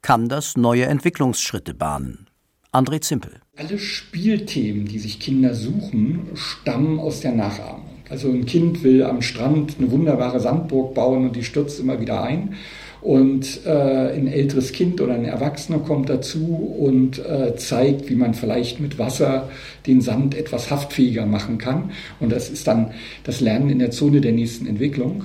kann 0.00 0.28
das 0.28 0.56
neue 0.56 0.86
Entwicklungsschritte 0.86 1.74
bahnen. 1.74 2.26
André 2.72 3.00
Zimpel. 3.00 3.40
Alle 3.56 3.78
Spielthemen, 3.78 4.86
die 4.86 4.98
sich 4.98 5.20
Kinder 5.20 5.54
suchen, 5.54 6.30
stammen 6.34 6.98
aus 6.98 7.20
der 7.20 7.32
Nachahmung. 7.32 7.90
Also 8.08 8.30
ein 8.30 8.46
Kind 8.46 8.82
will 8.82 9.04
am 9.04 9.22
Strand 9.22 9.76
eine 9.78 9.90
wunderbare 9.90 10.40
Sandburg 10.40 10.94
bauen 10.94 11.26
und 11.26 11.36
die 11.36 11.44
stürzt 11.44 11.78
immer 11.78 12.00
wieder 12.00 12.22
ein 12.22 12.54
und 13.02 13.66
äh, 13.66 14.14
ein 14.14 14.28
älteres 14.28 14.72
Kind 14.72 15.00
oder 15.00 15.14
ein 15.14 15.24
Erwachsener 15.24 15.80
kommt 15.80 16.08
dazu 16.08 16.46
und 16.46 17.18
äh, 17.18 17.56
zeigt, 17.56 18.08
wie 18.08 18.14
man 18.14 18.34
vielleicht 18.34 18.78
mit 18.78 18.98
Wasser 18.98 19.50
den 19.86 20.00
Sand 20.00 20.36
etwas 20.36 20.70
haftfähiger 20.70 21.26
machen 21.26 21.58
kann. 21.58 21.90
Und 22.20 22.30
das 22.30 22.48
ist 22.48 22.66
dann 22.66 22.92
das 23.24 23.40
Lernen 23.40 23.70
in 23.70 23.80
der 23.80 23.90
Zone 23.90 24.20
der 24.20 24.32
nächsten 24.32 24.66
Entwicklung. 24.66 25.24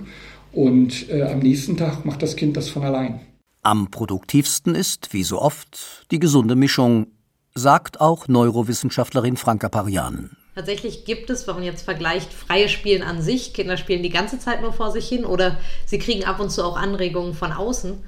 Und 0.51 1.09
äh, 1.09 1.21
am 1.23 1.39
nächsten 1.39 1.77
Tag 1.77 2.03
macht 2.03 2.23
das 2.23 2.35
Kind 2.35 2.57
das 2.57 2.67
von 2.69 2.83
allein. 2.83 3.19
Am 3.61 3.91
produktivsten 3.91 4.73
ist, 4.73 5.13
wie 5.13 5.23
so 5.23 5.39
oft, 5.39 6.07
die 6.09 6.19
gesunde 6.19 6.55
Mischung, 6.55 7.07
sagt 7.53 8.01
auch 8.01 8.27
Neurowissenschaftlerin 8.27 9.37
Franka 9.37 9.69
Parianen. 9.69 10.37
Tatsächlich 10.57 11.05
gibt 11.05 11.29
es, 11.29 11.45
wenn 11.45 11.53
man 11.53 11.63
jetzt 11.63 11.83
vergleicht, 11.83 12.33
freie 12.33 12.67
Spielen 12.67 13.03
an 13.03 13.21
sich. 13.21 13.53
Kinder 13.53 13.77
spielen 13.77 14.01
die 14.01 14.09
ganze 14.09 14.39
Zeit 14.39 14.63
nur 14.63 14.73
vor 14.73 14.89
sich 14.89 15.07
hin 15.07 15.23
oder 15.23 15.59
sie 15.85 15.99
kriegen 15.99 16.25
ab 16.25 16.39
und 16.39 16.49
zu 16.49 16.63
auch 16.63 16.75
Anregungen 16.75 17.35
von 17.35 17.51
außen. 17.51 18.03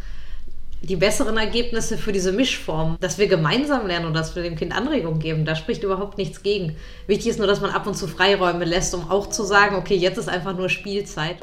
Die 0.82 0.96
besseren 0.96 1.38
Ergebnisse 1.38 1.96
für 1.96 2.12
diese 2.12 2.32
Mischform, 2.32 2.98
dass 3.02 3.20
wir 3.20 3.28
gemeinsam 3.28 3.86
lernen 3.86 4.08
und 4.08 4.16
dass 4.16 4.36
wir 4.36 4.42
dem 4.42 4.56
Kind 4.56 4.76
Anregungen 4.76 5.20
geben, 5.20 5.46
da 5.46 5.56
spricht 5.56 5.84
überhaupt 5.84 6.18
nichts 6.18 6.42
gegen. 6.42 6.76
Wichtig 7.06 7.28
ist 7.28 7.38
nur, 7.38 7.46
dass 7.46 7.62
man 7.62 7.70
ab 7.70 7.86
und 7.86 7.94
zu 7.94 8.08
Freiräume 8.08 8.66
lässt, 8.66 8.96
um 8.96 9.12
auch 9.12 9.30
zu 9.30 9.44
sagen, 9.44 9.76
okay, 9.76 9.96
jetzt 9.96 10.18
ist 10.18 10.28
einfach 10.28 10.58
nur 10.58 10.70
Spielzeit. 10.70 11.38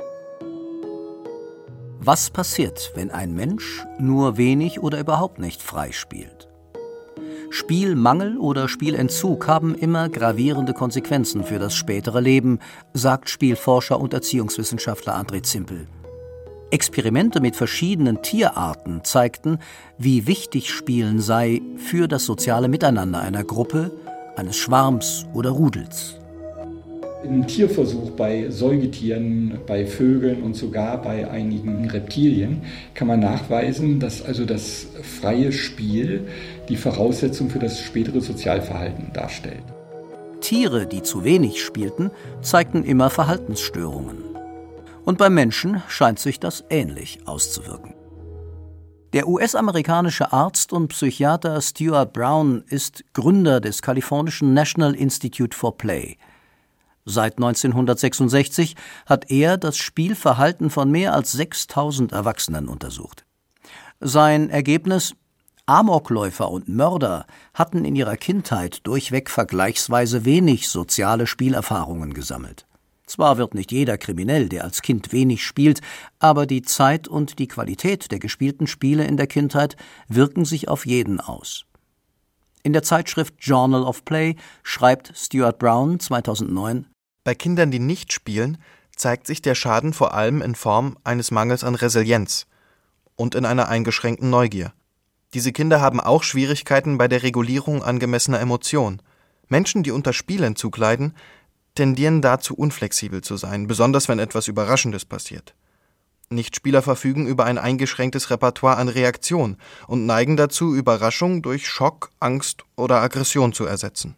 Was 2.01 2.31
passiert, 2.31 2.91
wenn 2.97 3.13
ein 3.13 3.33
Mensch 3.33 3.85
nur 4.01 4.39
wenig 4.39 4.81
oder 4.81 4.99
überhaupt 4.99 5.39
nicht 5.39 5.63
frei 5.63 5.93
spielt? 5.93 6.46
Spielmangel 7.51 8.39
oder 8.39 8.69
Spielentzug 8.69 9.47
haben 9.47 9.75
immer 9.75 10.09
gravierende 10.09 10.73
Konsequenzen 10.73 11.45
für 11.45 11.59
das 11.59 11.75
spätere 11.75 12.21
Leben, 12.21 12.59
sagt 12.93 13.31
Spielforscher 13.31 14.01
und 14.01 14.13
Erziehungswissenschaftler 14.15 15.17
André 15.17 15.43
Zimpel. 15.43 15.87
Experimente 16.71 17.41
mit 17.41 17.55
verschiedenen 17.55 18.23
Tierarten 18.23 19.05
zeigten, 19.05 19.59
wie 19.99 20.27
wichtig 20.27 20.71
Spielen 20.71 21.21
sei 21.21 21.63
für 21.77 22.09
das 22.09 22.25
soziale 22.25 22.69
Miteinander 22.69 23.21
einer 23.21 23.45
Gruppe, 23.45 23.93
eines 24.37 24.57
Schwarms 24.57 25.27
oder 25.33 25.51
Rudels. 25.51 26.19
Im 27.25 27.47
Tierversuch 27.47 28.11
bei 28.11 28.51
Säugetieren, 28.51 29.59
bei 29.67 29.87
Vögeln 29.87 30.43
und 30.43 30.55
sogar 30.55 31.01
bei 31.01 31.29
einigen 31.29 31.89
Reptilien 31.89 32.63
kann 32.95 33.09
man 33.09 33.21
nachweisen, 33.21 33.99
dass 33.99 34.23
also 34.23 34.45
das 34.45 34.87
freie 35.03 35.51
Spiel 35.51 36.29
die 36.69 36.77
Voraussetzung 36.77 37.49
für 37.49 37.59
das 37.59 37.81
spätere 37.81 38.21
Sozialverhalten 38.21 39.13
darstellt. 39.13 39.65
Tiere, 40.41 40.87
die 40.87 41.03
zu 41.03 41.25
wenig 41.25 41.65
spielten, 41.65 42.11
zeigten 42.43 42.85
immer 42.85 43.11
Verhaltensstörungen. 43.11 44.19
Und 45.05 45.19
beim 45.19 45.35
Menschen 45.35 45.83
scheint 45.89 46.19
sich 46.19 46.39
das 46.39 46.65
ähnlich 46.69 47.21
auszuwirken. 47.25 47.95
Der 49.13 49.27
US-amerikanische 49.27 50.33
Arzt 50.33 50.73
und 50.73 50.89
Psychiater 50.89 51.61
Stuart 51.63 52.13
Brown 52.13 52.65
ist 52.69 53.05
Gründer 53.15 53.61
des 53.61 53.81
kalifornischen 53.81 54.53
National 54.53 54.95
Institute 54.95 55.57
for 55.57 55.79
Play. 55.79 56.19
Seit 57.09 57.37
1966 57.37 58.75
hat 59.07 59.31
er 59.31 59.57
das 59.57 59.77
Spielverhalten 59.79 60.71
von 60.71 60.91
mehr 60.91 61.15
als 61.15 61.31
6000 61.33 62.11
Erwachsenen 62.11 62.67
untersucht. 62.67 63.25
Sein 64.01 64.51
Ergebnis 64.51 65.15
Amokläufer 65.67 66.51
und 66.51 66.69
Mörder 66.69 67.27
hatten 67.55 67.85
in 67.85 67.97
ihrer 67.97 68.17
Kindheit 68.17 68.87
durchweg 68.87 69.31
vergleichsweise 69.31 70.25
wenig 70.25 70.69
soziale 70.69 71.27
Spielerfahrungen 71.29 72.13
gesammelt. 72.13 72.67
Zwar 73.07 73.39
wird 73.39 73.55
nicht 73.55 73.71
jeder 73.71 73.99
kriminell, 73.99 74.49
der 74.49 74.65
als 74.65 74.83
Kind 74.83 75.13
wenig 75.13 75.45
spielt, 75.45 75.81
aber 76.19 76.47
die 76.47 76.63
Zeit 76.63 77.07
und 77.07 77.39
die 77.39 77.47
Qualität 77.49 78.11
der 78.11 78.19
gespielten 78.19 78.67
Spiele 78.67 79.05
in 79.05 79.17
der 79.17 79.29
Kindheit 79.29 79.77
wirken 80.09 80.45
sich 80.45 80.69
auf 80.69 80.87
jeden 80.87 81.21
aus. 81.21 81.67
In 82.65 82.73
der 82.73 82.83
Zeitschrift 82.83 83.35
Journal 83.39 83.85
of 83.85 84.05
Play 84.05 84.35
schreibt 84.65 85.13
Stuart 85.17 85.61
Brown 85.61 86.01
2009 86.01 86.87
Bei 87.27 87.35
Kindern, 87.35 87.73
die 87.73 87.81
nicht 87.81 88.13
spielen, 88.13 88.57
zeigt 88.95 89.27
sich 89.27 89.43
der 89.43 89.57
Schaden 89.57 89.93
vor 89.93 90.15
allem 90.15 90.41
in 90.43 90.55
Form 90.55 90.97
eines 91.03 91.33
Mangels 91.33 91.65
an 91.65 91.75
Resilienz 91.75 92.47
und 93.17 93.35
in 93.35 93.45
einer 93.45 93.69
eingeschränkten 93.69 94.31
Neugier. 94.31 94.73
Diese 95.35 95.51
Kinder 95.51 95.81
haben 95.81 95.99
auch 95.99 96.23
Schwierigkeiten 96.23 96.99
bei 96.99 97.09
der 97.09 97.25
Regulierung 97.25 97.83
angemessener 97.83 98.39
Emotionen. 98.39 99.03
Menschen, 99.49 99.83
die 99.83 99.91
unter 99.91 100.13
Spielentzug 100.13 100.79
leiden, 100.79 101.17
tendieren 101.75 102.23
dazu, 102.23 102.55
unflexibel 102.55 103.23
zu 103.23 103.37
sein, 103.37 103.67
besonders 103.67 104.09
wenn 104.09 104.21
etwas 104.21 104.47
Überraschendes 104.47 105.05
passiert. 105.05 105.57
Nichtspieler 106.31 106.81
verfügen 106.81 107.27
über 107.27 107.45
ein 107.45 107.59
eingeschränktes 107.59 108.31
Repertoire 108.31 108.77
an 108.77 108.89
Reaktion 108.89 109.57
und 109.89 110.07
neigen 110.07 110.37
dazu, 110.37 110.77
Überraschung 110.77 111.43
durch 111.43 111.67
Schock, 111.67 112.13
Angst 112.21 112.63
oder 112.77 113.03
Aggression 113.03 113.53
zu 113.53 113.65
ersetzen. 113.65 114.15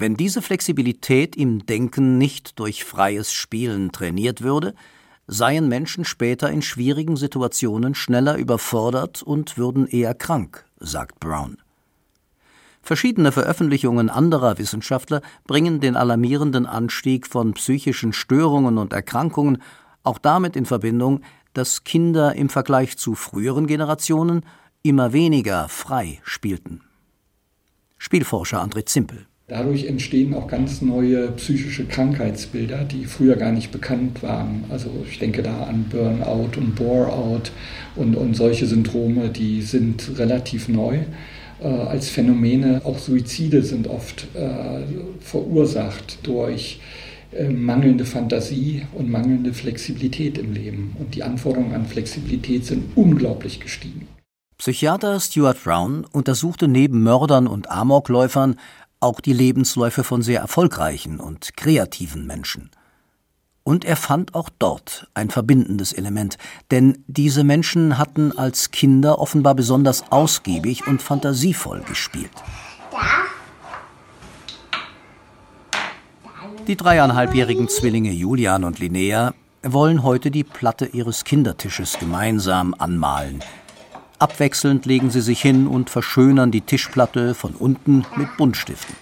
Wenn 0.00 0.14
diese 0.14 0.42
Flexibilität 0.42 1.34
im 1.34 1.66
Denken 1.66 2.18
nicht 2.18 2.60
durch 2.60 2.84
freies 2.84 3.32
Spielen 3.32 3.90
trainiert 3.90 4.42
würde, 4.42 4.76
seien 5.26 5.66
Menschen 5.66 6.04
später 6.04 6.52
in 6.52 6.62
schwierigen 6.62 7.16
Situationen 7.16 7.96
schneller 7.96 8.36
überfordert 8.36 9.24
und 9.24 9.58
würden 9.58 9.88
eher 9.88 10.14
krank, 10.14 10.64
sagt 10.78 11.18
Brown. 11.18 11.58
Verschiedene 12.80 13.32
Veröffentlichungen 13.32 14.08
anderer 14.08 14.58
Wissenschaftler 14.58 15.20
bringen 15.48 15.80
den 15.80 15.96
alarmierenden 15.96 16.66
Anstieg 16.66 17.26
von 17.26 17.54
psychischen 17.54 18.12
Störungen 18.12 18.78
und 18.78 18.92
Erkrankungen 18.92 19.60
auch 20.04 20.18
damit 20.18 20.54
in 20.54 20.64
Verbindung, 20.64 21.22
dass 21.54 21.82
Kinder 21.82 22.36
im 22.36 22.50
Vergleich 22.50 22.96
zu 22.98 23.16
früheren 23.16 23.66
Generationen 23.66 24.46
immer 24.84 25.12
weniger 25.12 25.68
frei 25.68 26.20
spielten. 26.22 26.82
Spielforscher 27.98 28.62
André 28.62 28.86
Zimpel 28.86 29.26
Dadurch 29.48 29.86
entstehen 29.86 30.34
auch 30.34 30.46
ganz 30.46 30.82
neue 30.82 31.28
psychische 31.32 31.86
Krankheitsbilder, 31.86 32.84
die 32.84 33.06
früher 33.06 33.34
gar 33.36 33.50
nicht 33.50 33.72
bekannt 33.72 34.22
waren. 34.22 34.64
Also 34.68 34.90
ich 35.10 35.18
denke 35.18 35.42
da 35.42 35.62
an 35.62 35.86
Burnout 35.88 36.58
und 36.58 36.74
Boreout 36.74 37.50
und, 37.96 38.14
und 38.14 38.34
solche 38.34 38.66
Syndrome, 38.66 39.30
die 39.30 39.62
sind 39.62 40.18
relativ 40.18 40.68
neu 40.68 40.98
äh, 41.60 41.66
als 41.66 42.10
Phänomene. 42.10 42.82
Auch 42.84 42.98
Suizide 42.98 43.62
sind 43.62 43.88
oft 43.88 44.26
äh, 44.34 44.82
verursacht 45.20 46.18
durch 46.24 46.80
äh, 47.32 47.48
mangelnde 47.48 48.04
Fantasie 48.04 48.82
und 48.92 49.10
mangelnde 49.10 49.54
Flexibilität 49.54 50.36
im 50.36 50.52
Leben. 50.52 50.94
Und 50.98 51.14
die 51.14 51.22
Anforderungen 51.22 51.74
an 51.74 51.86
Flexibilität 51.86 52.66
sind 52.66 52.84
unglaublich 52.96 53.60
gestiegen. 53.60 54.08
Psychiater 54.58 55.20
Stuart 55.20 55.62
Brown 55.62 56.04
untersuchte 56.04 56.66
neben 56.66 57.02
Mördern 57.02 57.46
und 57.46 57.70
Amokläufern 57.70 58.56
auch 59.00 59.20
die 59.20 59.32
Lebensläufe 59.32 60.04
von 60.04 60.22
sehr 60.22 60.40
erfolgreichen 60.40 61.20
und 61.20 61.56
kreativen 61.56 62.26
Menschen. 62.26 62.70
Und 63.62 63.84
er 63.84 63.96
fand 63.96 64.34
auch 64.34 64.48
dort 64.58 65.08
ein 65.12 65.28
verbindendes 65.28 65.92
Element, 65.92 66.38
denn 66.70 67.04
diese 67.06 67.44
Menschen 67.44 67.98
hatten 67.98 68.36
als 68.36 68.70
Kinder 68.70 69.18
offenbar 69.18 69.54
besonders 69.54 70.10
ausgiebig 70.10 70.86
und 70.86 71.02
fantasievoll 71.02 71.82
gespielt. 71.82 72.32
Die 76.66 76.76
dreieinhalbjährigen 76.76 77.68
Zwillinge 77.68 78.10
Julian 78.10 78.64
und 78.64 78.78
Linnea 78.78 79.34
wollen 79.62 80.02
heute 80.02 80.30
die 80.30 80.44
Platte 80.44 80.86
ihres 80.86 81.24
Kindertisches 81.24 81.98
gemeinsam 81.98 82.74
anmalen. 82.78 83.40
Abwechselnd 84.18 84.84
legen 84.84 85.10
sie 85.10 85.20
sich 85.20 85.40
hin 85.40 85.66
und 85.68 85.90
verschönern 85.90 86.50
die 86.50 86.60
Tischplatte 86.60 87.34
von 87.34 87.54
unten 87.54 88.04
mit 88.16 88.36
Buntstiften. 88.36 88.96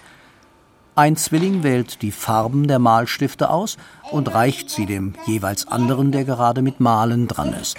Ein 0.95 1.15
Zwilling 1.15 1.63
wählt 1.63 2.01
die 2.01 2.11
Farben 2.11 2.67
der 2.67 2.79
Malstifte 2.79 3.49
aus 3.49 3.77
und 4.11 4.33
reicht 4.33 4.69
sie 4.69 4.85
dem 4.85 5.13
jeweils 5.25 5.67
anderen, 5.67 6.11
der 6.11 6.25
gerade 6.25 6.61
mit 6.61 6.79
Malen 6.79 7.27
dran 7.27 7.53
ist. 7.53 7.77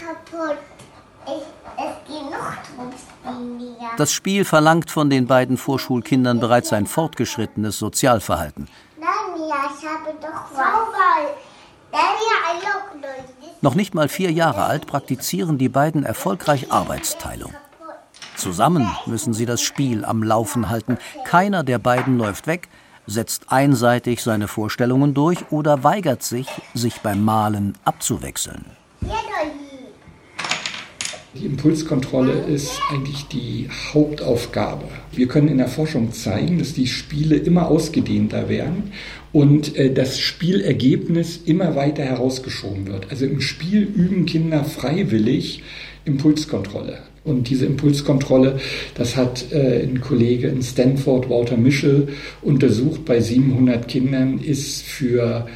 Das 3.96 4.12
Spiel 4.12 4.44
verlangt 4.44 4.90
von 4.90 5.10
den 5.10 5.26
beiden 5.26 5.56
Vorschulkindern 5.56 6.38
bereits 6.38 6.72
ein 6.72 6.86
fortgeschrittenes 6.86 7.78
Sozialverhalten. 7.78 8.68
Noch 13.60 13.74
nicht 13.74 13.94
mal 13.94 14.08
vier 14.08 14.30
Jahre 14.30 14.64
alt 14.64 14.86
praktizieren 14.86 15.58
die 15.58 15.68
beiden 15.68 16.04
erfolgreich 16.04 16.70
Arbeitsteilung. 16.70 17.52
Zusammen 18.36 18.88
müssen 19.06 19.34
sie 19.34 19.46
das 19.46 19.60
Spiel 19.60 20.04
am 20.04 20.22
Laufen 20.22 20.68
halten. 20.68 20.96
Keiner 21.24 21.64
der 21.64 21.78
beiden 21.78 22.18
läuft 22.18 22.46
weg, 22.46 22.68
setzt 23.06 23.50
einseitig 23.50 24.22
seine 24.22 24.46
Vorstellungen 24.46 25.12
durch 25.12 25.50
oder 25.50 25.82
weigert 25.82 26.22
sich, 26.22 26.46
sich 26.72 27.00
beim 27.00 27.24
Malen 27.24 27.76
abzuwechseln. 27.84 28.64
Die 31.40 31.46
Impulskontrolle 31.46 32.32
ist 32.52 32.80
eigentlich 32.90 33.26
die 33.26 33.68
Hauptaufgabe. 33.92 34.86
Wir 35.12 35.28
können 35.28 35.48
in 35.48 35.58
der 35.58 35.68
Forschung 35.68 36.12
zeigen, 36.12 36.58
dass 36.58 36.72
die 36.72 36.88
Spiele 36.88 37.36
immer 37.36 37.68
ausgedehnter 37.68 38.48
werden 38.48 38.92
und 39.32 39.76
äh, 39.76 39.92
das 39.92 40.18
Spielergebnis 40.18 41.40
immer 41.44 41.76
weiter 41.76 42.02
herausgeschoben 42.02 42.88
wird. 42.88 43.10
Also 43.10 43.24
im 43.26 43.40
Spiel 43.40 43.82
üben 43.82 44.26
Kinder 44.26 44.64
freiwillig 44.64 45.62
Impulskontrolle. 46.04 46.98
Und 47.22 47.50
diese 47.50 47.66
Impulskontrolle, 47.66 48.58
das 48.94 49.16
hat 49.16 49.52
äh, 49.52 49.82
ein 49.82 50.00
Kollege 50.00 50.48
in 50.48 50.62
Stanford, 50.62 51.30
Walter 51.30 51.56
Mischel, 51.56 52.08
untersucht 52.42 53.04
bei 53.04 53.20
700 53.20 53.86
Kindern, 53.86 54.38
ist 54.40 54.82
für 54.82 55.46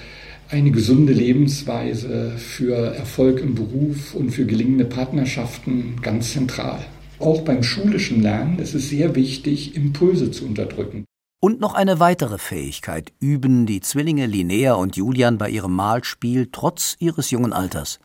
eine 0.52 0.70
gesunde 0.70 1.14
Lebensweise, 1.14 2.32
für 2.36 2.94
Erfolg 2.94 3.40
im 3.40 3.54
Beruf 3.54 4.14
und 4.14 4.30
für 4.30 4.44
gelingende 4.44 4.84
Partnerschaften 4.84 5.96
ganz 6.02 6.34
zentral. 6.34 6.84
Auch 7.18 7.40
beim 7.40 7.62
schulischen 7.62 8.20
Lernen 8.20 8.58
ist 8.58 8.74
es 8.74 8.90
sehr 8.90 9.14
wichtig, 9.14 9.74
Impulse 9.74 10.30
zu 10.30 10.44
unterdrücken. 10.44 11.06
Und 11.40 11.58
noch 11.60 11.72
eine 11.74 12.00
weitere 12.00 12.36
Fähigkeit 12.36 13.12
üben 13.18 13.64
die 13.64 13.80
Zwillinge 13.80 14.26
Linnea 14.26 14.74
und 14.74 14.94
Julian 14.94 15.38
bei 15.38 15.48
ihrem 15.48 15.74
Malspiel 15.74 16.48
trotz 16.52 16.96
ihres 17.00 17.30
jungen 17.30 17.54
Alters. 17.54 17.98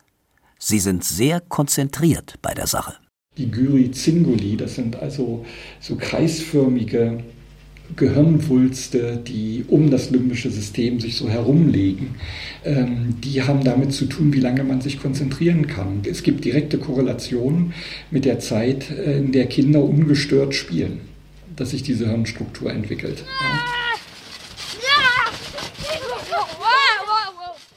Sie 0.58 0.78
sind 0.78 1.04
sehr 1.04 1.40
konzentriert 1.40 2.36
bei 2.40 2.54
der 2.54 2.66
Sache. 2.66 2.94
Die 3.36 3.50
Gyri 3.50 3.90
Zinguli, 3.90 4.56
das 4.56 4.74
sind 4.74 4.96
also 4.96 5.44
so 5.80 5.96
kreisförmige 5.96 7.22
Gehirnwulste, 7.96 9.16
die 9.16 9.64
um 9.68 9.90
das 9.90 10.10
limbische 10.10 10.50
System 10.50 11.00
sich 11.00 11.16
so 11.16 11.28
herumlegen, 11.28 12.16
ähm, 12.64 13.14
die 13.22 13.42
haben 13.42 13.64
damit 13.64 13.92
zu 13.92 14.06
tun, 14.06 14.32
wie 14.32 14.40
lange 14.40 14.64
man 14.64 14.80
sich 14.80 15.00
konzentrieren 15.00 15.66
kann. 15.66 16.02
Es 16.08 16.22
gibt 16.22 16.44
direkte 16.44 16.78
Korrelationen 16.78 17.72
mit 18.10 18.24
der 18.24 18.38
Zeit, 18.38 18.90
äh, 18.90 19.18
in 19.18 19.32
der 19.32 19.46
Kinder 19.46 19.82
ungestört 19.82 20.54
spielen, 20.54 21.00
dass 21.56 21.70
sich 21.70 21.82
diese 21.82 22.08
Hirnstruktur 22.08 22.70
entwickelt. 22.70 23.24
Ja. 23.42 23.78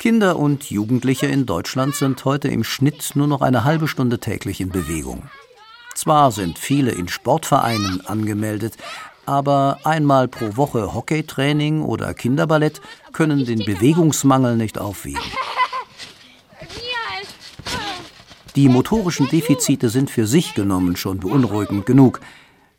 Kinder 0.01 0.39
und 0.39 0.71
Jugendliche 0.71 1.27
in 1.27 1.45
Deutschland 1.45 1.95
sind 1.95 2.25
heute 2.25 2.47
im 2.47 2.63
Schnitt 2.63 3.11
nur 3.13 3.27
noch 3.27 3.41
eine 3.41 3.65
halbe 3.65 3.87
Stunde 3.87 4.17
täglich 4.17 4.59
in 4.59 4.69
Bewegung. 4.69 5.29
Zwar 5.93 6.31
sind 6.31 6.57
viele 6.57 6.89
in 6.89 7.07
Sportvereinen 7.07 8.03
angemeldet, 8.07 8.73
aber 9.31 9.79
einmal 9.85 10.27
pro 10.27 10.57
Woche 10.57 10.93
Hockeytraining 10.93 11.83
oder 11.83 12.13
Kinderballett 12.13 12.81
können 13.13 13.45
den 13.45 13.59
Bewegungsmangel 13.59 14.57
nicht 14.57 14.77
aufwiegen. 14.77 15.21
Die 18.57 18.67
motorischen 18.67 19.29
Defizite 19.29 19.87
sind 19.87 20.09
für 20.11 20.27
sich 20.27 20.53
genommen 20.53 20.97
schon 20.97 21.19
beunruhigend 21.19 21.85
genug. 21.85 22.19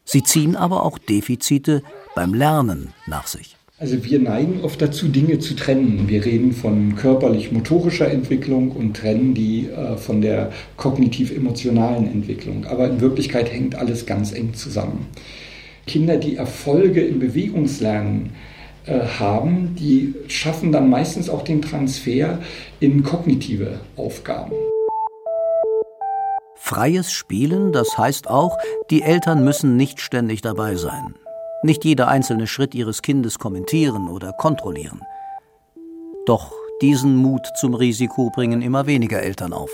Sie 0.04 0.22
ziehen 0.22 0.54
aber 0.54 0.82
auch 0.82 0.98
Defizite 0.98 1.82
beim 2.14 2.34
Lernen 2.34 2.92
nach 3.06 3.26
sich. 3.26 3.56
Also 3.78 4.04
wir 4.04 4.20
neigen 4.20 4.60
oft 4.60 4.82
dazu, 4.82 5.08
Dinge 5.08 5.38
zu 5.38 5.56
trennen. 5.56 6.06
Wir 6.06 6.22
reden 6.22 6.52
von 6.52 6.96
körperlich-motorischer 6.96 8.10
Entwicklung 8.10 8.72
und 8.72 8.94
trennen 8.94 9.32
die 9.32 9.70
äh, 9.70 9.96
von 9.96 10.20
der 10.20 10.52
kognitiv-emotionalen 10.76 12.06
Entwicklung. 12.12 12.66
Aber 12.66 12.90
in 12.90 13.00
Wirklichkeit 13.00 13.50
hängt 13.50 13.74
alles 13.74 14.04
ganz 14.04 14.32
eng 14.32 14.52
zusammen. 14.52 15.06
Kinder, 15.86 16.16
die 16.16 16.36
Erfolge 16.36 17.02
im 17.02 17.18
Bewegungslernen 17.18 18.34
äh, 18.86 19.00
haben, 19.00 19.74
die 19.76 20.14
schaffen 20.28 20.72
dann 20.72 20.90
meistens 20.90 21.28
auch 21.28 21.42
den 21.42 21.62
Transfer 21.62 22.38
in 22.80 23.02
kognitive 23.02 23.80
Aufgaben. 23.96 24.52
Freies 26.56 27.12
Spielen, 27.12 27.72
das 27.72 27.98
heißt 27.98 28.28
auch, 28.28 28.56
die 28.90 29.02
Eltern 29.02 29.44
müssen 29.44 29.76
nicht 29.76 30.00
ständig 30.00 30.42
dabei 30.42 30.76
sein. 30.76 31.14
Nicht 31.62 31.84
jeder 31.84 32.08
einzelne 32.08 32.46
Schritt 32.46 32.74
ihres 32.74 33.02
Kindes 33.02 33.38
kommentieren 33.38 34.08
oder 34.08 34.32
kontrollieren. 34.32 35.00
Doch 36.26 36.52
diesen 36.80 37.16
Mut 37.16 37.46
zum 37.60 37.74
Risiko 37.74 38.30
bringen 38.30 38.62
immer 38.62 38.86
weniger 38.86 39.22
Eltern 39.22 39.52
auf. 39.52 39.70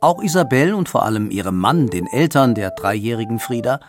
Auch 0.00 0.22
Isabel 0.22 0.74
und 0.74 0.88
vor 0.88 1.04
allem 1.04 1.30
ihrem 1.30 1.56
Mann, 1.56 1.86
den 1.88 2.06
Eltern 2.06 2.54
der 2.54 2.70
dreijährigen 2.70 3.38
Frieda, 3.38 3.80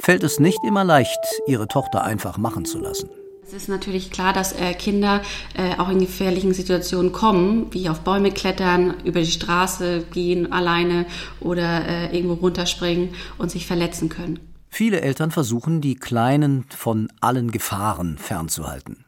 fällt 0.00 0.24
es 0.24 0.40
nicht 0.40 0.58
immer 0.64 0.84
leicht, 0.84 1.18
ihre 1.46 1.68
Tochter 1.68 2.02
einfach 2.02 2.38
machen 2.38 2.64
zu 2.64 2.78
lassen. 2.78 3.10
Es 3.46 3.52
ist 3.52 3.68
natürlich 3.68 4.12
klar, 4.12 4.32
dass 4.32 4.52
äh, 4.52 4.74
Kinder 4.74 5.22
äh, 5.54 5.76
auch 5.76 5.88
in 5.88 5.98
gefährlichen 5.98 6.54
Situationen 6.54 7.10
kommen, 7.10 7.66
wie 7.72 7.88
auf 7.88 8.00
Bäume 8.00 8.30
klettern, 8.30 8.94
über 9.04 9.20
die 9.20 9.30
Straße 9.30 10.04
gehen 10.12 10.52
alleine 10.52 11.06
oder 11.40 11.84
äh, 11.84 12.16
irgendwo 12.16 12.34
runterspringen 12.34 13.10
und 13.38 13.50
sich 13.50 13.66
verletzen 13.66 14.08
können. 14.08 14.38
Viele 14.68 15.00
Eltern 15.00 15.32
versuchen, 15.32 15.80
die 15.80 15.96
Kleinen 15.96 16.64
von 16.68 17.08
allen 17.20 17.50
Gefahren 17.50 18.18
fernzuhalten. 18.18 19.04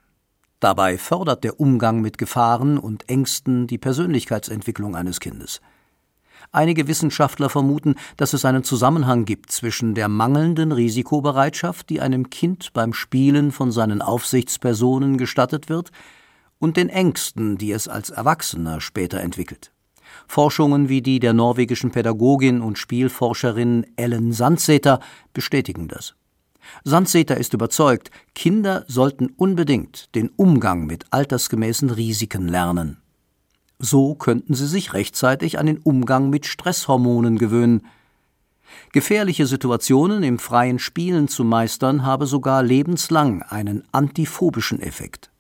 Dabei 0.59 0.98
fördert 0.98 1.44
der 1.44 1.61
Umgang 1.61 2.00
mit 2.00 2.18
Gefahren 2.18 2.78
und 2.78 3.09
Ängsten 3.09 3.68
die 3.68 3.78
Persönlichkeitsentwicklung 3.78 4.96
eines 4.96 5.20
Kindes. 5.20 5.61
Einige 6.55 6.87
Wissenschaftler 6.87 7.49
vermuten, 7.49 7.95
dass 8.19 8.35
es 8.35 8.45
einen 8.45 8.62
Zusammenhang 8.62 9.25
gibt 9.25 9.51
zwischen 9.51 9.95
der 9.95 10.09
mangelnden 10.09 10.71
Risikobereitschaft, 10.71 11.88
die 11.88 12.03
einem 12.03 12.29
Kind 12.29 12.75
beim 12.75 12.93
Spielen 12.93 13.53
von 13.53 13.73
seinen 13.73 14.03
Aufsichtspersonen 14.03 15.17
gestattet 15.17 15.71
wird, 15.71 15.91
und 16.59 16.77
den 16.77 16.91
Ängsten, 16.91 17.57
die 17.57 17.73
es 17.73 17.88
als 17.88 18.11
Erwachsener 18.11 18.83
später 18.83 19.21
entwickelt. 19.21 19.73
Forschungen 20.29 20.91
wie 20.91 21.01
die 21.03 21.19
der 21.19 21.33
norwegischen 21.33 21.91
Pädagogin 21.91 22.61
und 22.61 22.79
Spielforscherin 22.79 23.87
Ellen 23.97 24.33
Sandseter 24.33 25.01
bestätigen 25.33 25.88
das. 25.88 26.15
Sandseter 26.85 27.37
ist 27.37 27.55
überzeugt, 27.55 28.11
Kinder 28.35 28.85
sollten 28.87 29.31
unbedingt 29.37 30.15
den 30.15 30.29
Umgang 30.29 30.87
mit 30.87 31.07
altersgemäßen 31.11 31.91
Risiken 31.91 32.47
lernen. 32.47 33.02
So 33.85 34.14
könnten 34.14 34.55
sie 34.55 34.68
sich 34.68 34.95
rechtzeitig 34.95 35.59
an 35.59 35.66
den 35.66 35.79
Umgang 35.79 36.31
mit 36.31 36.47
Stresshormonen 36.47 37.37
gewöhnen. 37.37 37.85
Gefährliche 38.92 39.45
Situationen 39.45 40.23
im 40.23 40.38
freien 40.38 40.79
Spielen 40.79 41.27
zu 41.27 41.42
meistern 41.42 42.07
habe 42.07 42.27
sogar 42.27 42.62
lebenslang 42.62 43.42
einen 43.42 43.83
antiphobischen 43.90 44.81
Effekt. 44.81 45.33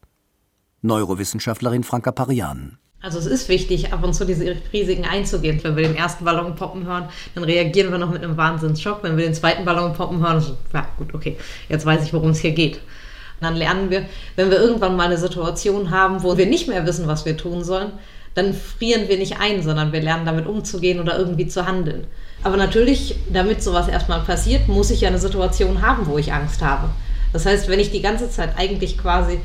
Neurowissenschaftlerin 0.80 1.84
Franka 1.84 2.10
Parian. 2.10 2.78
Also 3.00 3.20
es 3.20 3.26
ist 3.26 3.48
wichtig, 3.48 3.92
ab 3.92 4.02
und 4.02 4.12
zu 4.12 4.24
diese 4.24 4.56
Risiken 4.72 5.04
einzugehen. 5.04 5.62
Wenn 5.62 5.76
wir 5.76 5.86
den 5.86 5.96
ersten 5.96 6.24
Ballon 6.24 6.56
poppen 6.56 6.84
hören, 6.84 7.10
dann 7.36 7.44
reagieren 7.44 7.92
wir 7.92 7.98
noch 7.98 8.10
mit 8.10 8.24
einem 8.24 8.36
Wahnsinnsschock. 8.36 9.04
Wenn 9.04 9.16
wir 9.16 9.24
den 9.24 9.34
zweiten 9.34 9.64
Ballon 9.64 9.92
poppen 9.92 10.18
hören, 10.18 10.40
so, 10.40 10.56
ja 10.74 10.84
gut, 10.98 11.14
okay, 11.14 11.36
jetzt 11.68 11.86
weiß 11.86 12.04
ich, 12.04 12.12
worum 12.12 12.30
es 12.30 12.40
hier 12.40 12.52
geht. 12.52 12.78
Und 12.78 13.42
dann 13.42 13.54
lernen 13.54 13.90
wir, 13.90 14.06
wenn 14.34 14.50
wir 14.50 14.60
irgendwann 14.60 14.96
mal 14.96 15.06
eine 15.06 15.18
Situation 15.18 15.92
haben, 15.92 16.24
wo 16.24 16.36
wir 16.36 16.46
nicht 16.46 16.66
mehr 16.66 16.84
wissen, 16.86 17.06
was 17.06 17.24
wir 17.24 17.36
tun 17.36 17.62
sollen, 17.62 17.92
dann 18.34 18.54
frieren 18.54 19.08
wir 19.08 19.18
nicht 19.18 19.38
ein, 19.40 19.62
sondern 19.62 19.92
wir 19.92 20.00
lernen 20.00 20.26
damit 20.26 20.46
umzugehen 20.46 21.00
oder 21.00 21.18
irgendwie 21.18 21.46
zu 21.46 21.66
handeln. 21.66 22.06
Aber 22.42 22.56
natürlich, 22.56 23.16
damit 23.32 23.62
sowas 23.62 23.88
erstmal 23.88 24.20
passiert, 24.20 24.68
muss 24.68 24.90
ich 24.90 25.02
ja 25.02 25.08
eine 25.08 25.18
Situation 25.18 25.82
haben, 25.82 26.06
wo 26.06 26.18
ich 26.18 26.32
Angst 26.32 26.62
habe. 26.62 26.90
Das 27.32 27.46
heißt, 27.46 27.68
wenn 27.68 27.80
ich 27.80 27.90
die 27.90 28.02
ganze 28.02 28.30
Zeit 28.30 28.54
eigentlich 28.56 28.98
quasi 28.98 29.38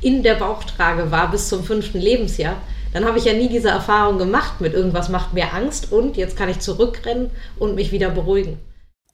in 0.00 0.22
der 0.22 0.34
Bauchtrage 0.34 1.10
war 1.10 1.30
bis 1.30 1.48
zum 1.48 1.64
fünften 1.64 2.00
Lebensjahr, 2.00 2.56
dann 2.92 3.04
habe 3.04 3.18
ich 3.18 3.24
ja 3.24 3.32
nie 3.32 3.48
diese 3.48 3.68
Erfahrung 3.68 4.18
gemacht 4.18 4.60
mit 4.60 4.72
irgendwas 4.72 5.08
macht 5.08 5.34
mir 5.34 5.52
Angst 5.52 5.90
und 5.90 6.16
jetzt 6.16 6.36
kann 6.36 6.48
ich 6.48 6.60
zurückrennen 6.60 7.30
und 7.58 7.74
mich 7.74 7.90
wieder 7.90 8.10
beruhigen. 8.10 8.58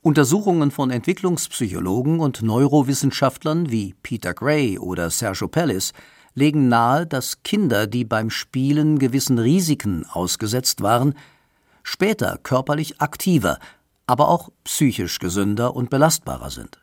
Untersuchungen 0.03 0.71
von 0.71 0.91
Entwicklungspsychologen 0.91 2.21
und 2.21 2.43
Neurowissenschaftlern 2.43 3.71
wie 3.71 3.95
Peter 4.03 4.35
Gray 4.35 4.79
oder 4.79 5.11
Sergio 5.11 5.49
Pellis 5.49 5.93
legen 6.35 6.69
nahe, 6.69 7.07
dass 7.07 7.43
Kinder, 7.43 7.87
die 7.87 8.05
beim 8.05 8.31
Spielen 8.31 8.99
gewissen 8.99 9.39
Risiken 9.39 10.07
ausgesetzt 10.11 10.83
waren, 10.83 11.15
später 11.83 12.39
körperlich 12.43 13.01
aktiver, 13.01 13.59
aber 14.07 14.29
auch 14.29 14.51
psychisch 14.65 15.19
gesünder 15.19 15.75
und 15.75 15.91
belastbarer 15.91 16.51
sind. 16.51 16.81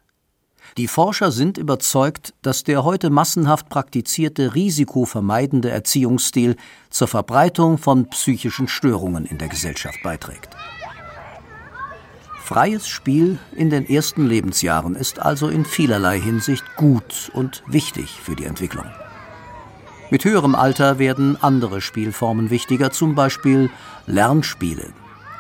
Die 0.75 0.87
Forscher 0.87 1.31
sind 1.31 1.57
überzeugt, 1.57 2.33
dass 2.41 2.63
der 2.63 2.83
heute 2.83 3.09
massenhaft 3.09 3.69
praktizierte 3.69 4.53
risikovermeidende 4.53 5.69
Erziehungsstil 5.69 6.55
zur 6.89 7.07
Verbreitung 7.07 7.77
von 7.77 8.09
psychischen 8.09 8.67
Störungen 8.67 9.25
in 9.25 9.37
der 9.37 9.47
Gesellschaft 9.47 9.97
beiträgt. 10.03 10.55
Freies 12.43 12.87
Spiel 12.87 13.39
in 13.55 13.69
den 13.69 13.89
ersten 13.89 14.25
Lebensjahren 14.25 14.95
ist 14.95 15.19
also 15.19 15.49
in 15.49 15.65
vielerlei 15.65 16.19
Hinsicht 16.19 16.63
gut 16.75 17.29
und 17.33 17.63
wichtig 17.67 18.21
für 18.21 18.35
die 18.35 18.45
Entwicklung. 18.45 18.85
Mit 20.09 20.23
höherem 20.23 20.55
Alter 20.55 20.99
werden 20.99 21.35
andere 21.41 21.81
Spielformen 21.81 22.49
wichtiger, 22.49 22.91
zum 22.91 23.13
Beispiel 23.13 23.69
Lernspiele. 24.05 24.93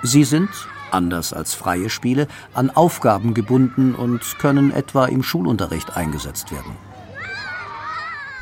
Sie 0.03 0.25
sind, 0.25 0.49
anders 0.91 1.31
als 1.31 1.53
freie 1.53 1.89
Spiele, 1.89 2.27
an 2.53 2.69
Aufgaben 2.69 3.33
gebunden 3.33 3.95
und 3.95 4.37
können 4.39 4.71
etwa 4.71 5.05
im 5.05 5.23
Schulunterricht 5.23 5.95
eingesetzt 5.95 6.51
werden. 6.51 6.73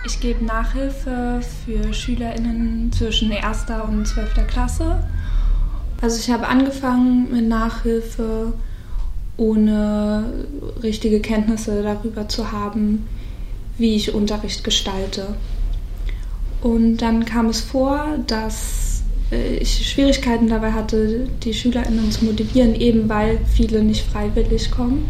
Ich 0.03 0.19
gebe 0.19 0.43
Nachhilfe 0.43 1.41
für 1.63 1.93
SchülerInnen 1.93 2.91
zwischen 2.91 3.31
1. 3.31 3.65
und 3.87 4.07
12. 4.07 4.47
Klasse. 4.47 5.03
Also 6.01 6.19
ich 6.19 6.31
habe 6.31 6.47
angefangen 6.47 7.31
mit 7.31 7.47
Nachhilfe, 7.47 8.53
ohne 9.37 10.45
richtige 10.81 11.19
Kenntnisse 11.19 11.83
darüber 11.83 12.27
zu 12.27 12.51
haben, 12.51 13.07
wie 13.77 13.95
ich 13.95 14.13
Unterricht 14.13 14.63
gestalte. 14.63 15.35
Und 16.65 16.97
dann 16.97 17.25
kam 17.25 17.45
es 17.45 17.61
vor, 17.61 18.17
dass 18.25 19.03
äh, 19.31 19.57
ich 19.57 19.87
Schwierigkeiten 19.87 20.49
dabei 20.49 20.71
hatte, 20.71 21.29
die 21.43 21.53
SchülerInnen 21.53 22.11
zu 22.11 22.25
motivieren, 22.25 22.73
eben 22.73 23.07
weil 23.07 23.39
viele 23.45 23.83
nicht 23.83 24.03
freiwillig 24.03 24.71
kommen. 24.71 25.07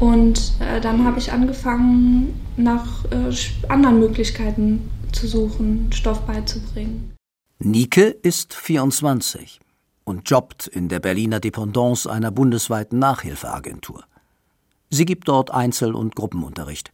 Und 0.00 0.54
äh, 0.58 0.80
dann 0.80 1.04
habe 1.04 1.20
ich 1.20 1.30
angefangen, 1.30 2.34
nach 2.56 3.04
äh, 3.12 3.32
anderen 3.68 4.00
Möglichkeiten 4.00 4.90
zu 5.12 5.28
suchen, 5.28 5.88
Stoff 5.92 6.22
beizubringen. 6.22 7.12
Nike 7.60 8.16
ist 8.20 8.52
24 8.52 9.60
und 10.02 10.28
jobbt 10.28 10.66
in 10.66 10.88
der 10.88 10.98
Berliner 10.98 11.38
Dependance 11.38 12.10
einer 12.10 12.32
bundesweiten 12.32 12.98
Nachhilfeagentur. 12.98 14.02
Sie 14.90 15.04
gibt 15.04 15.28
dort 15.28 15.52
Einzel- 15.52 15.94
und 15.94 16.16
Gruppenunterricht. 16.16 16.90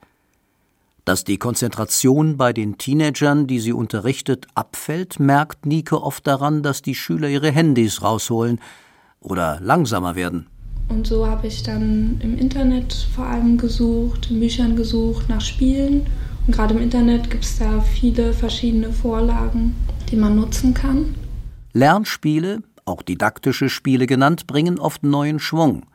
Dass 1.09 1.25
die 1.25 1.39
Konzentration 1.39 2.37
bei 2.37 2.53
den 2.53 2.77
Teenagern, 2.77 3.47
die 3.47 3.61
sie 3.61 3.73
unterrichtet, 3.73 4.47
abfällt, 4.55 5.19
merkt 5.19 5.65
Nike 5.65 5.95
oft 5.95 6.27
daran, 6.27 6.63
dass 6.63 6.83
die 6.83 6.95
Schüler 6.95 7.31
ihre 7.31 7.51
Handys 7.51 8.03
rausholen 8.03 8.61
oder 9.19 9.59
langsamer 9.63 10.17
werden. 10.17 10.49
Und 10.91 11.07
so 11.07 11.27
habe 11.27 11.47
ich 11.47 11.63
dann 11.63 12.21
im 12.23 12.37
Internet 12.37 13.09
vor 13.15 13.25
allem 13.25 13.57
gesucht, 13.57 14.31
in 14.31 14.39
Büchern 14.39 14.77
gesucht 14.77 15.31
nach 15.31 15.41
Spielen. 15.41 16.07
Und 16.47 16.55
gerade 16.55 16.75
im 16.75 16.83
Internet 16.83 17.31
gibt 17.31 17.45
es 17.45 17.59
da 17.59 17.81
viele 17.81 18.35
verschiedene 18.35 18.93
Vorlagen, 18.93 19.75
die 20.11 20.17
man 20.17 20.37
nutzen 20.37 20.75
kann. 20.75 21.15
Lernspiele, 21.73 22.63
auch 22.85 23.01
didaktische 23.01 23.71
Spiele 23.71 24.07
genannt, 24.07 24.47
bringen 24.47 24.79
oft 24.79 25.03
neuen 25.05 25.39
Schwung. 25.39 25.87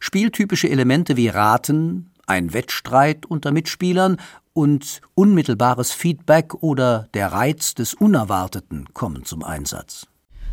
Spieltypische 0.00 0.68
Elemente 0.68 1.16
wie 1.16 1.28
Raten, 1.28 2.10
ein 2.26 2.52
Wettstreit 2.52 3.26
unter 3.26 3.52
Mitspielern 3.52 4.18
und 4.52 5.00
unmittelbares 5.14 5.92
Feedback 5.92 6.54
oder 6.62 7.08
der 7.14 7.32
Reiz 7.32 7.74
des 7.74 7.94
Unerwarteten 7.94 8.86
kommen 8.94 9.24
zum 9.24 9.44
Einsatz. 9.44 10.06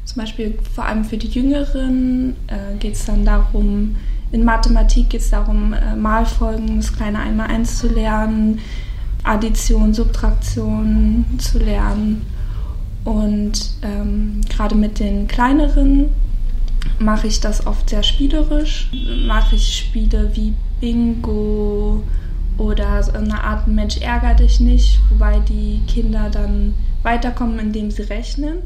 Zum 0.05 0.21
Beispiel 0.21 0.57
vor 0.75 0.86
allem 0.86 1.05
für 1.05 1.17
die 1.17 1.29
Jüngeren 1.29 2.36
äh, 2.47 2.75
geht 2.77 2.95
es 2.95 3.05
dann 3.05 3.23
darum, 3.25 3.95
in 4.33 4.43
Mathematik 4.43 5.12
geht 5.12 5.21
es 5.21 5.29
darum, 5.29 5.73
äh, 5.73 5.95
Malfolgen, 5.95 6.77
das 6.77 6.91
kleine 6.91 7.19
Einmal-Eins 7.19 7.77
zu 7.77 7.88
lernen, 7.88 8.59
Addition, 9.23 9.93
Subtraktion 9.93 11.25
zu 11.38 11.59
lernen. 11.59 12.25
Und 13.05 13.75
ähm, 13.83 14.41
gerade 14.49 14.75
mit 14.75 14.99
den 14.99 15.27
kleineren 15.27 16.09
mache 16.99 17.27
ich 17.27 17.39
das 17.39 17.65
oft 17.67 17.89
sehr 17.89 18.03
spielerisch. 18.03 18.89
Mache 19.25 19.55
ich 19.55 19.77
Spiele 19.77 20.31
wie 20.36 20.53
Bingo 20.84 22.04
oder 22.58 23.02
so 23.04 23.13
eine 23.13 23.41
Art 23.41 23.69
Mensch 23.69 24.02
ärger 24.02 24.34
dich 24.34 24.60
nicht, 24.60 25.00
wobei 25.10 25.39
die 25.39 25.82
Kinder 25.88 26.30
dann 26.30 26.74
weiterkommen, 27.04 27.58
indem 27.58 27.89
sie 27.89 28.02
rechnen. 28.02 28.63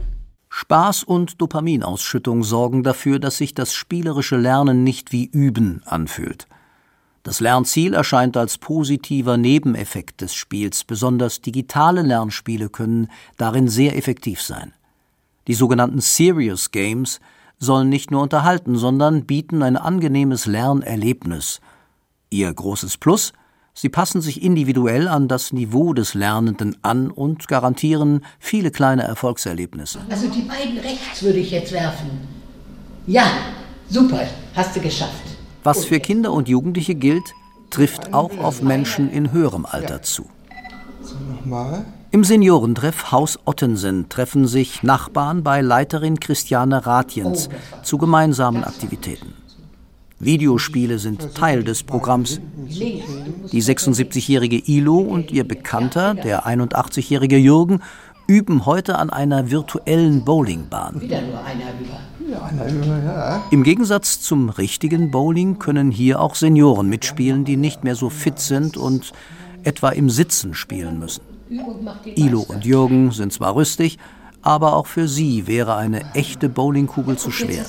Spaß 0.50 1.04
und 1.04 1.40
Dopaminausschüttung 1.40 2.44
sorgen 2.44 2.82
dafür, 2.82 3.20
dass 3.20 3.38
sich 3.38 3.54
das 3.54 3.76
spielerische 3.76 4.36
Lernen 4.36 4.84
nicht 4.84 5.12
wie 5.12 5.26
Üben 5.26 5.84
anfühlt. 5.86 6.48
Das 7.22 7.40
Lernziel 7.40 7.94
erscheint 7.94 8.36
als 8.36 8.58
positiver 8.58 9.38
Nebeneffekt 9.38 10.22
des 10.22 10.34
Spiels, 10.34 10.86
besonders 10.86 11.42
digitale 11.42 12.02
Lernspiele 12.02 12.70
können 12.70 13.10
darin 13.38 13.68
sehr 13.68 13.96
effektiv 13.96 14.42
sein. 14.42 14.74
Die 15.48 15.54
sogenannten 15.54 16.02
Serious 16.02 16.72
Games 16.72 17.20
sollen 17.60 17.90
nicht 17.90 18.10
nur 18.10 18.24
unterhalten, 18.24 18.76
sondern 18.76 19.26
bieten 19.26 19.62
ein 19.62 19.78
angenehmes 19.78 20.48
Lernerlebnis. 20.48 21.62
Ihr 22.30 22.54
großes 22.54 22.98
Plus 22.98 23.34
Sie 23.80 23.90
passen 23.90 24.22
sich 24.22 24.42
individuell 24.42 25.08
an 25.08 25.28
das 25.28 25.54
Niveau 25.54 25.94
des 25.94 26.16
Lernenden 26.16 26.78
an 26.82 27.12
und 27.12 27.48
garantieren 27.48 28.26
viele 28.40 28.72
kleine 28.72 29.04
Erfolgserlebnisse. 29.04 30.00
Also 30.10 30.28
die 30.30 30.42
beiden 30.42 30.80
rechts 30.80 31.22
würde 31.22 31.38
ich 31.38 31.52
jetzt 31.52 31.72
werfen. 31.72 32.10
Ja, 33.06 33.28
super, 33.88 34.22
hast 34.56 34.76
du 34.76 34.80
geschafft. 34.80 35.22
Was 35.64 35.86
für 35.86 36.00
Kinder 36.00 36.34
und 36.34 36.50
Jugendliche 36.50 36.96
gilt, 36.96 37.36
trifft 37.70 38.16
auch 38.16 38.36
auf 38.40 38.64
Menschen 38.64 39.12
in 39.12 39.32
höherem 39.32 39.68
Alter 39.68 40.02
zu. 40.02 40.28
So, 41.04 41.14
nochmal. 41.32 41.86
Im 42.10 42.24
Seniorentreff 42.24 43.12
Haus 43.12 43.38
Ottensen 43.46 44.10
treffen 44.10 44.48
sich 44.48 44.82
Nachbarn 44.82 45.44
bei 45.44 45.62
Leiterin 45.62 46.20
Christiane 46.20 46.88
Ratjens 46.88 47.48
zu 47.84 48.00
gemeinsamen 48.00 48.64
Aktivitäten. 48.64 49.36
Videospiele 50.20 50.98
sind 50.98 51.36
Teil 51.36 51.64
des 51.64 51.84
Programms. 51.84 52.42
Die 52.68 53.62
76-jährige 53.62 54.58
Ilo 54.58 54.98
und 54.98 55.32
ihr 55.32 55.48
Bekannter, 55.48 56.16
der 56.16 56.48
81-jährige 56.48 57.38
Jürgen, 57.38 57.82
üben 58.26 58.66
heute 58.66 58.98
an 58.98 59.10
einer 59.10 59.52
virtuellen 59.52 60.26
Bowlingbahn. 60.26 61.02
Im 63.52 63.64
Gegensatz 63.64 64.22
zum 64.22 64.50
richtigen 64.50 65.12
Bowling 65.12 65.60
können 65.60 65.92
hier 65.92 66.20
auch 66.20 66.36
Senioren 66.36 66.90
mitspielen, 66.90 67.46
die 67.46 67.56
nicht 67.56 67.84
mehr 67.84 67.96
so 67.96 68.10
fit 68.10 68.40
sind 68.40 68.76
und 68.76 69.14
etwa 69.64 69.90
im 69.90 70.10
Sitzen 70.10 70.54
spielen 70.56 71.00
müssen. 71.00 71.22
Ilo 72.16 72.42
und 72.42 72.66
Jürgen 72.66 73.12
sind 73.12 73.32
zwar 73.32 73.56
rüstig, 73.56 73.98
aber 74.48 74.78
auch 74.78 74.88
für 74.88 75.10
sie 75.10 75.46
wäre 75.46 75.76
eine 75.76 76.16
echte 76.16 76.48
Bowlingkugel 76.48 77.18
zu 77.18 77.32
schwer. 77.32 77.66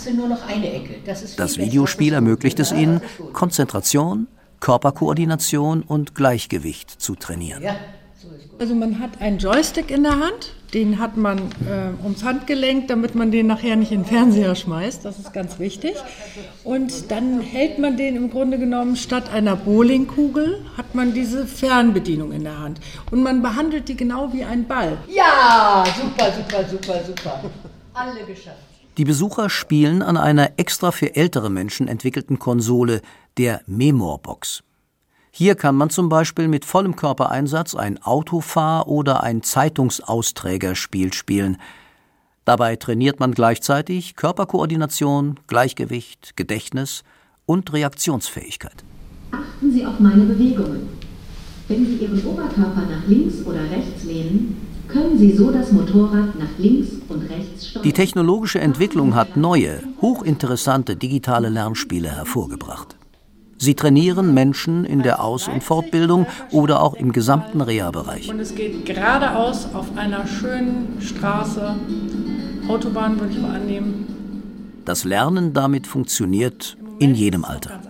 Das 1.36 1.58
Videospiel 1.58 2.12
ermöglicht 2.12 2.60
es 2.60 2.70
ihnen, 2.70 3.00
Konzentration, 3.32 4.28
Körperkoordination 4.60 5.82
und 5.82 6.14
Gleichgewicht 6.14 6.88
zu 6.88 7.16
trainieren. 7.16 7.64
Also 8.58 8.74
man 8.74 8.98
hat 8.98 9.20
einen 9.20 9.38
Joystick 9.38 9.90
in 9.90 10.02
der 10.02 10.18
Hand, 10.18 10.52
den 10.74 10.98
hat 10.98 11.16
man 11.16 11.38
äh, 11.38 12.02
ums 12.02 12.24
Handgelenk, 12.24 12.88
damit 12.88 13.14
man 13.14 13.30
den 13.30 13.46
nachher 13.46 13.76
nicht 13.76 13.92
in 13.92 14.02
den 14.02 14.06
Fernseher 14.06 14.56
schmeißt, 14.56 15.04
das 15.04 15.18
ist 15.20 15.32
ganz 15.32 15.60
wichtig. 15.60 15.94
Und 16.64 17.12
dann 17.12 17.40
hält 17.40 17.78
man 17.78 17.96
den 17.96 18.16
im 18.16 18.30
Grunde 18.30 18.58
genommen 18.58 18.96
statt 18.96 19.30
einer 19.32 19.54
Bowlingkugel, 19.54 20.64
hat 20.76 20.96
man 20.96 21.14
diese 21.14 21.46
Fernbedienung 21.46 22.32
in 22.32 22.42
der 22.42 22.58
Hand. 22.58 22.80
Und 23.12 23.22
man 23.22 23.42
behandelt 23.42 23.88
die 23.88 23.96
genau 23.96 24.32
wie 24.32 24.42
ein 24.42 24.66
Ball. 24.66 24.98
Ja, 25.08 25.84
super, 25.96 26.32
super, 26.32 26.68
super, 26.68 27.04
super. 27.04 27.44
Alle 27.94 28.24
geschafft. 28.24 28.58
Die 28.98 29.04
Besucher 29.04 29.48
spielen 29.48 30.02
an 30.02 30.16
einer 30.16 30.50
extra 30.56 30.90
für 30.90 31.14
ältere 31.14 31.48
Menschen 31.48 31.86
entwickelten 31.86 32.40
Konsole, 32.40 33.02
der 33.36 33.60
Memorbox. 33.66 34.64
Hier 35.38 35.54
kann 35.54 35.76
man 35.76 35.88
zum 35.88 36.08
Beispiel 36.08 36.48
mit 36.48 36.64
vollem 36.64 36.96
Körpereinsatz 36.96 37.76
ein 37.76 38.02
Autofahr- 38.02 38.88
oder 38.88 39.22
ein 39.22 39.44
Zeitungsausträgerspiel 39.44 41.12
spielen. 41.12 41.58
Dabei 42.44 42.74
trainiert 42.74 43.20
man 43.20 43.34
gleichzeitig 43.34 44.16
Körperkoordination, 44.16 45.38
Gleichgewicht, 45.46 46.36
Gedächtnis 46.36 47.04
und 47.46 47.72
Reaktionsfähigkeit. 47.72 48.82
Achten 49.30 49.70
Sie 49.70 49.86
auf 49.86 50.00
meine 50.00 50.24
Bewegungen. 50.24 50.88
Wenn 51.68 51.86
Sie 51.86 51.98
Ihren 51.98 52.20
Oberkörper 52.26 52.82
nach 52.90 53.06
links 53.06 53.36
oder 53.46 53.62
rechts 53.70 54.02
lehnen, 54.02 54.56
können 54.88 55.16
Sie 55.16 55.30
so 55.36 55.52
das 55.52 55.70
Motorrad 55.70 56.36
nach 56.36 56.58
links 56.58 56.88
und 57.08 57.30
rechts 57.30 57.68
steuern. 57.68 57.84
Die 57.84 57.92
technologische 57.92 58.58
Entwicklung 58.58 59.14
hat 59.14 59.36
neue, 59.36 59.84
hochinteressante 60.00 60.96
digitale 60.96 61.48
Lernspiele 61.48 62.08
hervorgebracht. 62.08 62.97
Sie 63.58 63.74
trainieren 63.74 64.34
Menschen 64.34 64.84
in 64.84 65.02
der 65.02 65.22
Aus- 65.22 65.48
und 65.48 65.64
Fortbildung 65.64 66.26
oder 66.52 66.80
auch 66.80 66.94
im 66.94 67.12
gesamten 67.12 67.60
Reha-Bereich. 67.60 68.30
Und 68.30 68.38
es 68.38 68.54
geht 68.54 68.86
geradeaus 68.86 69.68
auf 69.74 69.96
einer 69.96 70.26
schönen 70.26 70.98
Straße, 71.00 71.74
Autobahn 72.68 73.18
würde 73.18 73.32
ich 73.32 73.40
mal 73.40 73.56
annehmen. 73.56 74.82
Das 74.84 75.04
Lernen 75.04 75.52
damit 75.52 75.86
funktioniert 75.86 76.76
in 76.98 77.14
jedem 77.14 77.44
Alter. 77.44 77.80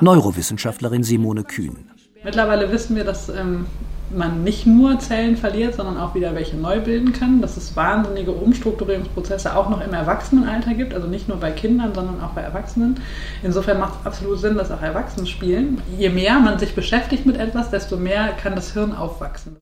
Neurowissenschaftlerin 0.00 1.02
Simone 1.02 1.44
Kühn. 1.44 1.90
Mittlerweile 2.24 2.70
wissen 2.70 2.94
wir, 2.94 3.04
dass 3.04 3.28
ähm, 3.28 3.66
man 4.14 4.44
nicht 4.44 4.66
nur 4.66 4.98
Zellen 4.98 5.36
verliert, 5.36 5.74
sondern 5.74 5.96
auch 5.96 6.14
wieder 6.14 6.34
welche 6.34 6.56
neu 6.56 6.80
bilden 6.80 7.12
kann, 7.12 7.40
dass 7.40 7.56
es 7.56 7.76
wahnsinnige 7.76 8.32
Umstrukturierungsprozesse 8.32 9.56
auch 9.56 9.68
noch 9.68 9.80
im 9.80 9.92
Erwachsenenalter 9.92 10.74
gibt, 10.74 10.94
also 10.94 11.08
nicht 11.08 11.28
nur 11.28 11.38
bei 11.38 11.50
Kindern, 11.50 11.94
sondern 11.94 12.20
auch 12.20 12.30
bei 12.30 12.42
Erwachsenen. 12.42 13.00
Insofern 13.42 13.78
macht 13.78 14.00
es 14.00 14.06
absolut 14.06 14.38
Sinn, 14.38 14.56
dass 14.56 14.70
auch 14.70 14.82
Erwachsene 14.82 15.26
spielen. 15.26 15.80
Je 15.98 16.08
mehr 16.08 16.38
man 16.40 16.58
sich 16.58 16.74
beschäftigt 16.74 17.26
mit 17.26 17.36
etwas, 17.36 17.70
desto 17.70 17.96
mehr 17.96 18.28
kann 18.32 18.54
das 18.54 18.72
Hirn 18.72 18.92
aufwachsen. 18.92 19.56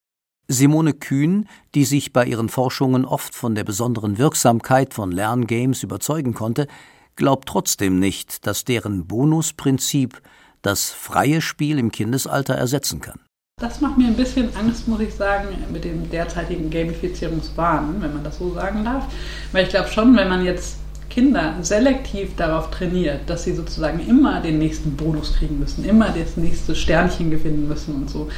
Simone 0.48 0.94
Kühn, 0.94 1.48
die 1.76 1.84
sich 1.84 2.12
bei 2.12 2.26
ihren 2.26 2.48
Forschungen 2.48 3.04
oft 3.04 3.36
von 3.36 3.54
der 3.54 3.62
besonderen 3.62 4.18
Wirksamkeit 4.18 4.94
von 4.94 5.12
Lerngames 5.12 5.84
überzeugen 5.84 6.34
konnte, 6.34 6.66
glaubt 7.14 7.48
trotzdem 7.48 8.00
nicht, 8.00 8.46
dass 8.46 8.64
deren 8.64 9.06
Bonusprinzip 9.06 10.20
das 10.62 10.90
freie 10.90 11.40
Spiel 11.40 11.78
im 11.78 11.92
Kindesalter 11.92 12.54
ersetzen 12.54 13.00
kann. 13.00 13.20
Das 13.60 13.82
macht 13.82 13.98
mir 13.98 14.06
ein 14.06 14.16
bisschen 14.16 14.48
Angst, 14.56 14.88
muss 14.88 15.00
ich 15.00 15.14
sagen, 15.14 15.48
mit 15.70 15.84
dem 15.84 16.10
derzeitigen 16.10 16.70
Gamifizierungswahn, 16.70 18.00
wenn 18.00 18.14
man 18.14 18.24
das 18.24 18.38
so 18.38 18.54
sagen 18.54 18.84
darf. 18.84 19.04
Weil 19.52 19.64
ich 19.64 19.70
glaube 19.70 19.90
schon, 19.90 20.16
wenn 20.16 20.30
man 20.30 20.42
jetzt 20.44 20.78
Kinder 21.10 21.56
selektiv 21.60 22.36
darauf 22.36 22.70
trainiert, 22.70 23.28
dass 23.28 23.44
sie 23.44 23.52
sozusagen 23.52 24.00
immer 24.00 24.40
den 24.40 24.58
nächsten 24.58 24.96
Bonus 24.96 25.36
kriegen 25.36 25.58
müssen, 25.58 25.84
immer 25.84 26.08
das 26.08 26.38
nächste 26.38 26.74
Sternchen 26.74 27.30
gewinnen 27.30 27.68
müssen 27.68 27.96
und 27.96 28.08
so, 28.08 28.28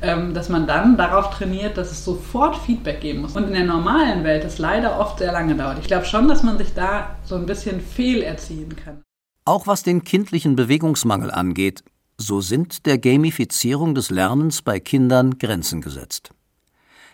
ähm, 0.00 0.32
dass 0.32 0.48
man 0.48 0.66
dann 0.66 0.96
darauf 0.96 1.28
trainiert, 1.30 1.76
dass 1.76 1.90
es 1.90 2.02
sofort 2.02 2.56
Feedback 2.56 3.02
geben 3.02 3.20
muss. 3.20 3.36
Und 3.36 3.48
in 3.48 3.52
der 3.52 3.64
normalen 3.64 4.24
Welt 4.24 4.44
das 4.44 4.58
leider 4.58 4.98
oft 4.98 5.18
sehr 5.18 5.32
lange 5.32 5.56
dauert. 5.56 5.78
Ich 5.80 5.88
glaube 5.88 6.06
schon, 6.06 6.26
dass 6.26 6.42
man 6.42 6.56
sich 6.56 6.72
da 6.72 7.16
so 7.26 7.34
ein 7.34 7.44
bisschen 7.44 7.80
fehlerziehen 7.80 8.74
kann. 8.76 9.02
Auch 9.44 9.66
was 9.66 9.82
den 9.82 10.04
kindlichen 10.04 10.56
Bewegungsmangel 10.56 11.30
angeht, 11.30 11.82
so 12.20 12.40
sind 12.40 12.84
der 12.84 12.98
Gamifizierung 12.98 13.94
des 13.94 14.10
Lernens 14.10 14.60
bei 14.60 14.78
Kindern 14.78 15.38
Grenzen 15.38 15.80
gesetzt. 15.80 16.30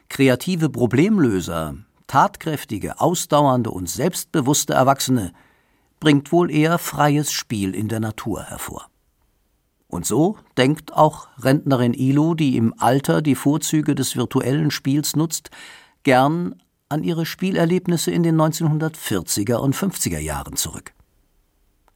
Kreative 0.08 0.68
Problemlöser, 0.68 1.76
tatkräftige, 2.08 3.00
ausdauernde 3.00 3.70
und 3.70 3.88
selbstbewusste 3.88 4.74
Erwachsene 4.74 5.32
bringt 6.00 6.32
wohl 6.32 6.50
eher 6.50 6.78
freies 6.78 7.32
Spiel 7.32 7.74
in 7.74 7.88
der 7.88 8.00
Natur 8.00 8.42
hervor. 8.42 8.88
Und 9.88 10.04
so 10.04 10.38
denkt 10.56 10.92
auch 10.92 11.28
Rentnerin 11.38 11.94
Ilo, 11.94 12.34
die 12.34 12.56
im 12.56 12.74
Alter 12.78 13.22
die 13.22 13.36
Vorzüge 13.36 13.94
des 13.94 14.16
virtuellen 14.16 14.72
Spiels 14.72 15.14
nutzt, 15.14 15.50
gern 16.02 16.60
an 16.88 17.04
ihre 17.04 17.26
Spielerlebnisse 17.26 18.10
in 18.10 18.24
den 18.24 18.36
1940er 18.36 19.56
und 19.56 19.76
50er 19.76 20.18
Jahren 20.18 20.56
zurück. 20.56 20.92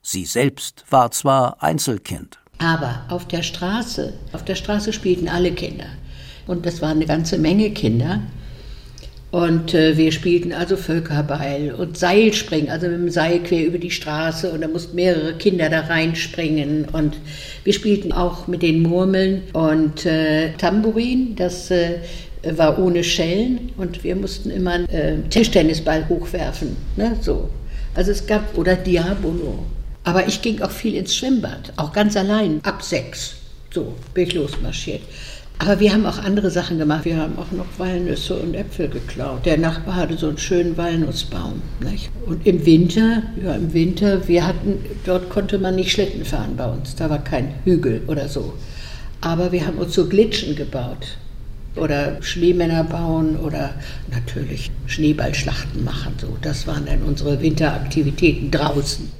Sie 0.00 0.24
selbst 0.24 0.84
war 0.90 1.10
zwar 1.10 1.62
Einzelkind, 1.62 2.39
aber 2.60 3.04
auf 3.08 3.26
der 3.26 3.42
Straße, 3.42 4.12
auf 4.32 4.44
der 4.44 4.54
Straße 4.54 4.92
spielten 4.92 5.28
alle 5.28 5.50
Kinder. 5.50 5.86
Und 6.46 6.66
das 6.66 6.82
waren 6.82 6.98
eine 6.98 7.06
ganze 7.06 7.38
Menge 7.38 7.70
Kinder. 7.70 8.20
Und 9.30 9.74
äh, 9.74 9.96
wir 9.96 10.10
spielten 10.12 10.52
also 10.52 10.76
Völkerball 10.76 11.72
und 11.78 11.96
Seilspringen, 11.96 12.68
also 12.68 12.88
mit 12.88 12.98
dem 12.98 13.10
Seil 13.10 13.38
quer 13.40 13.64
über 13.64 13.78
die 13.78 13.92
Straße 13.92 14.50
und 14.50 14.60
da 14.60 14.68
mussten 14.68 14.96
mehrere 14.96 15.34
Kinder 15.34 15.70
da 15.70 15.82
reinspringen. 15.82 16.86
Und 16.86 17.16
wir 17.64 17.72
spielten 17.72 18.12
auch 18.12 18.46
mit 18.48 18.62
den 18.62 18.82
Murmeln 18.82 19.42
und 19.52 20.04
äh, 20.04 20.52
Tambourin, 20.54 21.36
das 21.36 21.70
äh, 21.70 22.00
war 22.42 22.78
ohne 22.78 23.04
Schellen 23.04 23.70
und 23.76 24.02
wir 24.02 24.16
mussten 24.16 24.50
immer 24.50 24.72
einen 24.72 24.88
äh, 24.88 25.18
Tischtennisball 25.30 26.08
hochwerfen. 26.08 26.76
Ne? 26.96 27.16
So. 27.20 27.48
Also 27.94 28.10
es 28.10 28.26
gab, 28.26 28.58
oder 28.58 28.74
Diabolo. 28.74 29.64
Aber 30.04 30.26
ich 30.26 30.42
ging 30.42 30.62
auch 30.62 30.70
viel 30.70 30.94
ins 30.94 31.14
Schwimmbad, 31.14 31.72
auch 31.76 31.92
ganz 31.92 32.16
allein, 32.16 32.60
ab 32.64 32.82
sechs. 32.82 33.34
So 33.72 33.94
bin 34.14 34.26
ich 34.26 34.34
losmarschiert. 34.34 35.02
Aber 35.62 35.78
wir 35.78 35.92
haben 35.92 36.06
auch 36.06 36.16
andere 36.16 36.50
Sachen 36.50 36.78
gemacht. 36.78 37.04
Wir 37.04 37.18
haben 37.18 37.38
auch 37.38 37.50
noch 37.52 37.66
Walnüsse 37.76 38.34
und 38.34 38.54
Äpfel 38.54 38.88
geklaut. 38.88 39.44
Der 39.44 39.58
Nachbar 39.58 39.94
hatte 39.94 40.16
so 40.16 40.28
einen 40.28 40.38
schönen 40.38 40.74
Walnussbaum. 40.78 41.60
Nicht? 41.80 42.10
Und 42.24 42.46
im 42.46 42.64
Winter, 42.64 43.22
ja, 43.44 43.54
im 43.54 43.70
Winter, 43.74 44.26
wir 44.26 44.46
hatten, 44.46 44.78
dort 45.04 45.28
konnte 45.28 45.58
man 45.58 45.76
nicht 45.76 45.92
Schlitten 45.92 46.24
fahren 46.24 46.56
bei 46.56 46.66
uns. 46.66 46.96
Da 46.96 47.10
war 47.10 47.22
kein 47.22 47.52
Hügel 47.64 48.00
oder 48.06 48.26
so. 48.26 48.54
Aber 49.20 49.52
wir 49.52 49.66
haben 49.66 49.76
uns 49.76 49.94
so 49.94 50.08
Glitschen 50.08 50.56
gebaut. 50.56 51.18
Oder 51.76 52.22
Schneemänner 52.22 52.82
bauen 52.82 53.36
oder 53.36 53.74
natürlich 54.10 54.70
Schneeballschlachten 54.86 55.84
machen. 55.84 56.14
So. 56.18 56.38
Das 56.40 56.66
waren 56.66 56.86
dann 56.86 57.02
unsere 57.02 57.42
Winteraktivitäten 57.42 58.50
draußen. 58.50 59.19